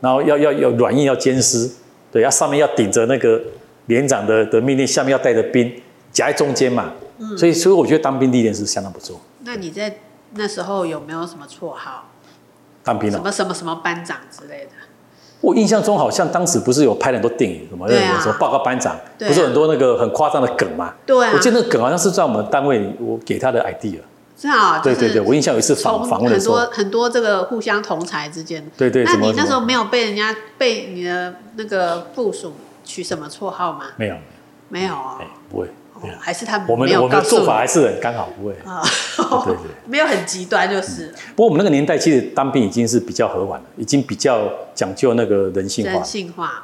[0.00, 1.70] 然后要要要软硬要兼施，
[2.12, 3.40] 对，要上面要顶着那个
[3.86, 5.72] 连长的的命令，下面要带着兵
[6.12, 6.92] 夹在中间嘛。
[7.18, 9.18] 嗯，所以所以我觉得当兵历练是相当不错。
[9.44, 9.96] 那你在
[10.34, 12.10] 那时候有没有什么绰号？
[12.84, 13.16] 当兵了？
[13.16, 14.70] 什么什么什么班长之类的？
[15.46, 20.92] 我印象中好像当时不是有拍很多电影什么，对啊，什么报告班长，啊、不是很多那个很夸张的梗嘛？
[21.06, 23.98] 对啊，我记得那个梗好像是在我们单位我给他的 idea。
[24.36, 28.68] 是啊，对对对，我印象有一次访访问很多很多这个互相同才之间。
[28.76, 32.52] 对对，那你那时候没有被人家被你的那个部属
[32.84, 33.84] 取什么绰号吗？
[33.96, 34.16] 没有，
[34.68, 35.18] 没有啊，
[35.48, 35.70] 不会，
[36.20, 38.82] 还是他们我们我们的做法还是很刚好不会啊，
[39.44, 41.12] 对对， 没有很极端就是。
[41.34, 45.92] 不过我们那个年代其实当兵已经是比较和缓了，已经比较讲究那个人性化。
[45.92, 46.62] 人性化。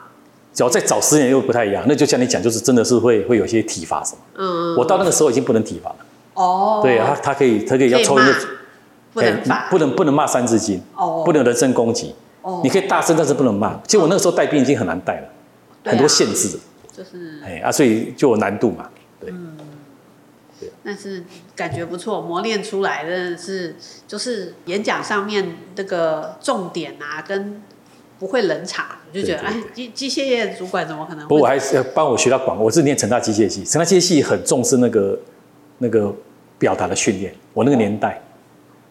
[0.54, 4.18] 只要再早十年又不太一样，那就像你讲，就是真的是会会有些体罚什么。
[4.36, 4.76] 嗯。
[4.76, 5.96] 我到那个时候已经不能体罚了。
[6.34, 8.34] 哦，对啊，他他可以，他可以要抽一个，
[9.14, 13.78] 不能骂，不能不能骂三字经，哦，不能人身攻击，哦，你可以大声，但是不能骂。
[13.86, 15.28] 其实我那个时候带兵已经很难带了，
[15.84, 16.58] 很多限制，
[16.94, 18.88] 就是，哎啊，所以就有难度嘛，
[20.84, 21.22] 但是
[21.54, 23.74] 感觉不错，磨练出来的是，
[24.06, 27.62] 就是演讲上面那个重点啊，跟
[28.18, 31.26] 不会冷场，我就觉得，哎，机机械业主管怎么可能？
[31.28, 35.18] 不过我还是要帮我学到广，我是念成大机械系，成大机械系很重视那个。
[35.78, 36.14] 那个
[36.60, 38.22] 表达的训练，我那个年代，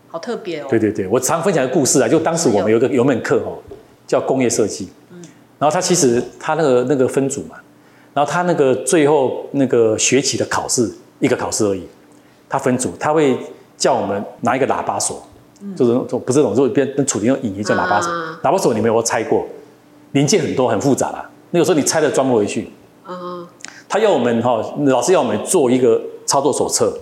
[0.10, 0.68] 好特别哦。
[0.70, 3.56] 对对对，我常分享个故事啊，就当时我们有个有门课哦，
[4.06, 5.22] 叫工业设计，嗯，
[5.58, 7.56] 然后他其实他那个那个分组嘛，
[8.14, 10.92] 然后他那个最后那个学期的考试
[11.22, 11.88] 一个考试而已，
[12.50, 13.38] 他分组，他会
[13.78, 15.24] 叫我们拿一个喇叭锁，
[15.78, 18.12] 就是不是那种就是跟楚定用引叫喇叭锁，
[18.44, 19.46] 喇叭锁你们有没有拆过？
[20.12, 22.70] 零件很多很复杂啦，那有时候你拆了装不回去，
[23.08, 23.48] 嗯，
[23.88, 26.02] 他要我们哈，老师要我们做一个。
[26.24, 26.98] 操作手册，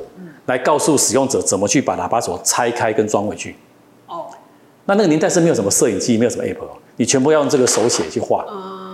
[0.48, 3.56] 来告诉使用者怎么去把喇叭锁拆开跟装回去。
[4.08, 4.26] 哦，
[4.86, 6.58] 那那个年代是没有什么摄影机，没有什么 app，
[6.96, 8.44] 你全部要用这个手写去画。
[8.50, 8.89] 嗯，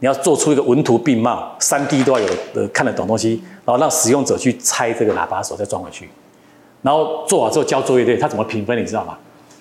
[0.00, 6.08] 你要做出一个文图并茂，三 D 都要有的看得懂东西，然后让使用者去拆这个喇叭手再装回去。
[6.82, 9.18] 然后做好之后交作业，对，他怎么评分你知道吗？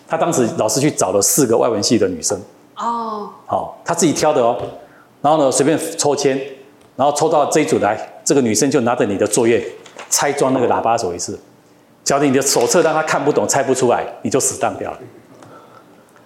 [0.08, 2.40] 他当时老师去找了四个外文系的女生。
[2.76, 4.56] 哦，好，他自己挑的哦。
[5.22, 6.40] 然后呢，随便抽签，
[6.96, 9.66] 然后抽到这一组来，这个女生就拿着你的作业。
[10.10, 11.38] 拆装那个喇叭手一次，
[12.02, 15.00] 假如你的手册让他看不懂、拆不出来，你就死当掉了。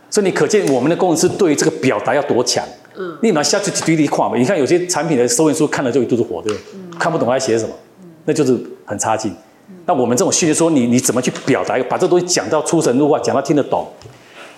[0.10, 2.64] 所以你可见我们的工程师对于这个表达要多强。
[2.98, 4.38] 嗯，立马下去滴滴跨嘛。
[4.38, 6.62] 你看有些产品的说明书看了就一肚子火，对不对？
[6.76, 7.74] 嗯，看不懂他在写什么，
[8.26, 9.34] 那就是很差劲。
[9.86, 13.88] 那我们这种训练说你你怎么去表达，把这东西讲到出神入化，讲到听得懂。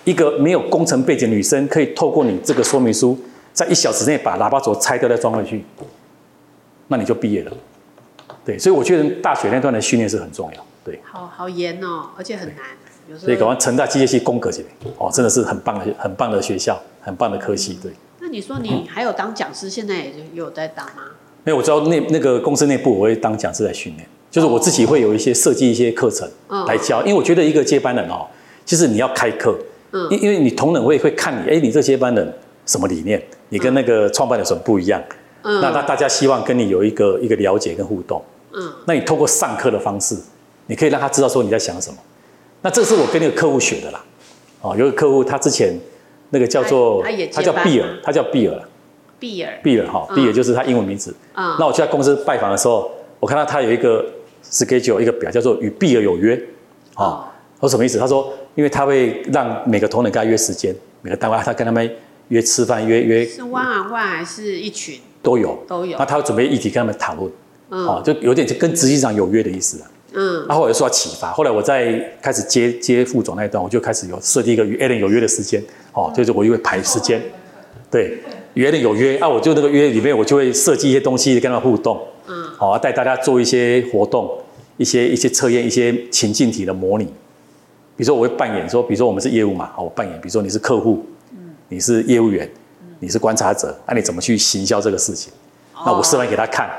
[0.04, 3.18] 一个没有工程背景的女生可以透过你这个说明书，
[3.54, 5.64] 在一小时内把喇叭轴拆掉再装回去，
[6.88, 7.52] 那你就毕业了。
[8.44, 10.66] 对，所以我觉得大学那段的训练是很重要。
[10.84, 13.18] 对，好好严哦，而且很难。
[13.18, 14.68] 所以搞完成大机械系工科起来，
[14.98, 17.78] 哦，真的是很棒的、很棒的学校，很棒的科系。
[17.82, 17.90] 对。
[18.34, 21.04] 那你说你还有当讲师，现在也有在当吗？
[21.44, 26.28] 没有，我知道那那个公司内部我会当讲师来训练，就是我自己会有一些设计一些课程
[26.66, 28.26] 来教，因为我觉得一个接班人哦，
[28.66, 29.56] 就是你要开课，
[29.92, 32.34] 嗯，因因为你同仁会会看你，哎，你这接班人
[32.66, 35.00] 什么理念，你跟那个创办人什么不一样，
[35.42, 38.20] 嗯，那那大家希望跟你有一个一个了解跟互动。
[38.52, 40.16] 嗯，那你透过上课的方式，
[40.66, 41.96] 你可以让他知道说你在想什么。
[42.62, 44.04] 那这是我跟那个客户学的啦。
[44.60, 45.78] 哦，有个客户他之前
[46.34, 48.60] 那个叫做他，他叫比尔，他叫比尔。
[49.20, 49.58] 比尔。
[49.62, 51.14] 比尔哈，比尔就是他英文名字。
[51.32, 51.56] 啊。
[51.60, 54.04] 那我去他公司拜访的时候，我看到他有一个
[54.42, 56.34] schedule 一个表，叫做与比尔有约。
[56.94, 57.32] 啊。
[57.60, 57.98] 我说什么意思？
[57.98, 61.88] 他说，因为他会让每个同仁跟他约时间，每个单位他跟他们
[62.28, 63.24] 约吃饭，约约。
[63.24, 64.98] 是 one on one 还是一群？
[65.22, 65.56] 都有。
[65.68, 65.96] 都有。
[65.96, 67.32] 那他会准备议题跟他们讨论。
[67.70, 69.86] 啊，就有点就跟执行长有约的意思了。
[70.14, 71.92] 嗯，那后来受到启发，后来我在
[72.22, 75.62] 开始接接副总那一段，我就开始有设定一个与 Allen 有约的时间。
[75.92, 77.20] 哦，就是我就会排时间。
[77.90, 78.18] 对，
[78.54, 82.00] 与 Allen 有约，啊，我就那个约里面，我就会设计一些东西跟他互动。
[82.26, 84.30] 嗯，好，带大家做一些活动，
[84.76, 87.04] 一些一些测验，一些情境题的模拟。
[87.96, 92.48] 比如说，我会扮演说，比如说我们是业务嘛，好，我扮演，比如说你是客户，嗯，你是业务员，
[92.98, 95.32] 你是观察者，那你怎么去行销这个事情？
[95.86, 96.70] 那我示范给他看。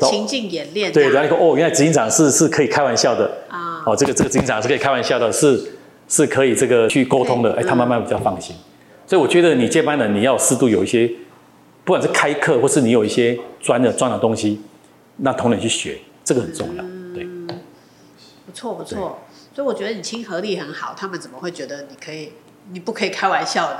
[0.00, 3.30] 情境演练，对，然后你说哦，原来执行长是是可以开玩笑的。
[3.48, 5.72] 啊，哦，这个这个执行长是可以开玩笑的，是
[6.08, 8.54] 是可以这个去沟通的，哎、嗯，他慢慢比较放心。
[9.06, 11.10] 所以我觉得你接班人，你要适度有一些，
[11.84, 14.60] 不管是开课或是你有一些专的专的东西，
[15.22, 16.82] 让同仁去学，这个很重要。
[16.82, 17.24] 嗯、对，
[18.46, 19.18] 不错不错。
[19.54, 22.32] 所以我觉得你亲和力很好，他们怎么会觉得你可以，
[22.70, 23.70] 你不可以开玩笑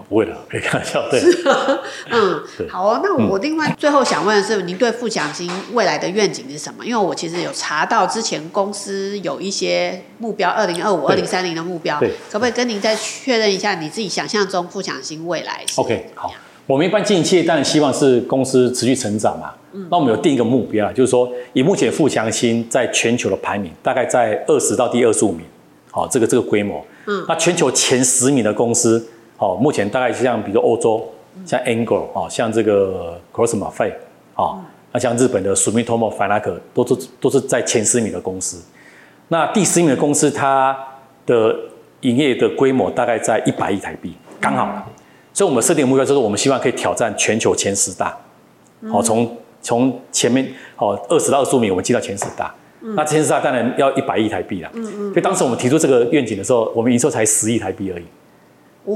[0.00, 0.06] 的？
[0.08, 1.08] 不会的，可以开玩笑。
[1.10, 1.20] 对，
[2.10, 3.00] 嗯，好哦。
[3.02, 6.84] 那我另外最后想问的是，您对富强兴未来的愿景是什么？
[6.84, 11.98] 因为我其实有查到之前公司有一些目标，二零二五、二零三零的目标，
[12.30, 16.32] 可不可以跟您再确认一下，你自己想象中富强兴未来？OK，好。
[16.66, 19.52] 我们一般企业当然希望是公司持续成长嘛。
[19.72, 19.88] 嗯。
[19.90, 25.46] 那我们有定一个目标，就是说以目前富强新在全球的排名，大概在二十到第二十五名，
[25.90, 26.84] 好，这个这个规模。
[27.06, 27.24] 嗯。
[27.26, 29.02] 那全球前十名的公司，
[29.38, 31.08] 好，目前大概像比如欧洲，
[31.46, 33.92] 像 Angle 啊，像这个 KrosMaffei
[34.34, 34.58] 啊，
[34.90, 38.60] 那像日本的 Sumitomo Financial 都是都是在前十名的公司。
[39.28, 40.76] 那第十名的公司，它
[41.24, 41.54] 的
[42.00, 44.84] 营业的规模大概在一百亿台币，刚好了。
[45.32, 48.18] 所以，我们设定的目标就是，我们希望可以挑战全球前十大。
[48.90, 52.52] 好，从从前面好二十到二十五名，我们进到前十大。
[52.80, 54.70] 那前十大当然要一百亿台币了。
[54.72, 58.04] 所以当时我们提出这个愿景的时候，我们营收才十亿台币而已。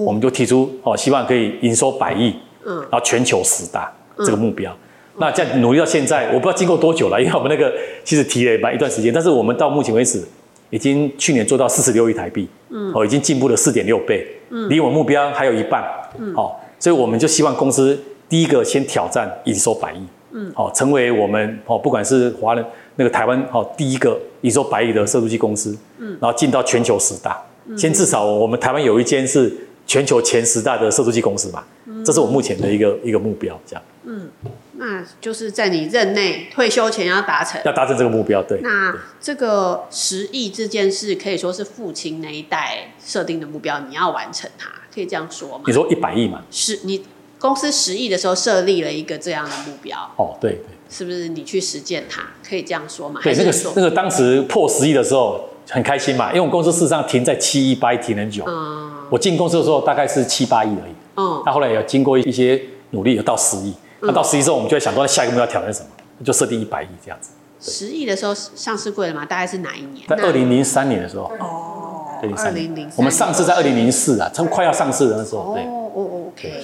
[0.01, 2.35] 我们就提出哦，希望可以营收百亿，
[2.65, 4.75] 嗯然后全球十大这个目标。
[5.19, 7.71] 那这样努力到现在，我不知道经过多久了，因为我们那个
[8.03, 10.25] 其实提了蛮一段时间，但是我们到目前为止，
[10.71, 14.27] 已经去年做到四十六亿台币，嗯哦，已经进步了四点六倍，
[14.71, 15.85] 离我们目标还有一半，
[16.19, 19.99] 嗯好，所以我们就希望公司第一个先挑战营收百亿，
[20.33, 22.65] 嗯好，成为我们哦，不管是华人
[22.97, 27.39] 那个台湾哦，第一个营收百亿的测速器公司，嗯然后进到全球十大，
[27.77, 29.55] 先至少我们台湾有一间是
[29.93, 31.63] 全球前十大的测速器公司嘛，
[32.03, 33.83] 这是我目前的一个一个目标，这样。
[34.05, 34.31] 嗯。
[34.79, 38.59] 那就是在你任内退休前要达成，要达成这个目标，对。
[38.63, 45.65] 那这个十亿这件事可以说是父亲那一代设定的目标，你要完成它，可以这样说吗？
[45.67, 46.41] 你说一百亿嘛？
[46.51, 47.05] 是你
[47.39, 49.99] 公司十亿的时候设立了一个这样的目标。
[50.17, 50.61] 哦，对对。
[50.89, 52.23] 是不是你去实践它？
[52.49, 53.21] 可以这样说吗？
[53.23, 58.43] 对，那个那个当时破十亿的时候很开心嘛，因为我们公司事实上停在七亿八亿停很久。
[58.49, 59.02] 嗯。
[59.13, 60.93] 我进公司的时候大概是七八亿而已。
[61.17, 61.43] 嗯。
[61.45, 62.59] 那后来有经过一些
[62.93, 63.75] 努力，有到十亿。
[64.01, 65.89] 那、啊、到十亿之后，我们就会想到下一个目标挑战什么？
[66.25, 67.33] 就设定一百亿这样子。
[67.61, 69.27] 十亿的时候上市贵了吗？
[69.27, 70.07] 大概是哪一年？
[70.09, 71.25] 在二零零三年的时候。
[71.39, 72.07] 哦。
[72.23, 72.97] 二零零三。
[72.97, 75.53] 我们上市在二零零四啊，差不多快要上市的那时候。
[75.53, 75.63] 对。
[75.63, 76.63] 哦哦，OK。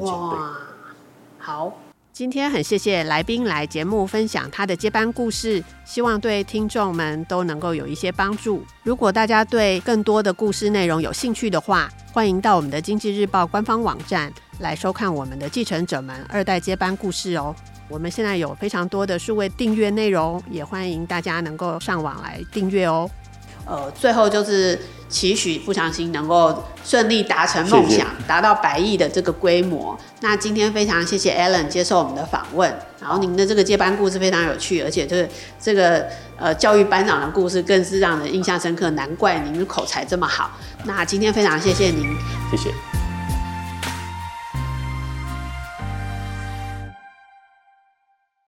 [0.00, 0.56] 哇。
[1.38, 1.72] 好，
[2.12, 8.62] 今天很谢谢来宾来节目分享他的接班故事，希望对听众们都能够有一些帮助。
[8.82, 14.30] 如果大家对更多的故事内容有兴趣的话，欢迎到我们的经济日报官方网站。
[14.58, 17.56] 来收看我们的继承者们二代接班故事哦！
[17.88, 23.10] 我们现在有非常多的数位订阅内容，也欢迎大家能够上网来订阅哦。
[23.64, 24.78] 呃，最后就是
[25.12, 29.96] 期许富强新能够顺利达成梦想，达到百亿的这个规模。
[30.20, 35.28] 那今天非常谢谢 Alan 接受我们的访问，然后您的这个接班故事非常有趣，而且这个
[35.60, 36.08] 这个
[36.38, 40.50] 呃教育班长的故事更是让人印象深刻，难怪您的口才这么好。
[40.84, 42.16] 那今天非常谢谢您，
[42.50, 42.91] 谢谢。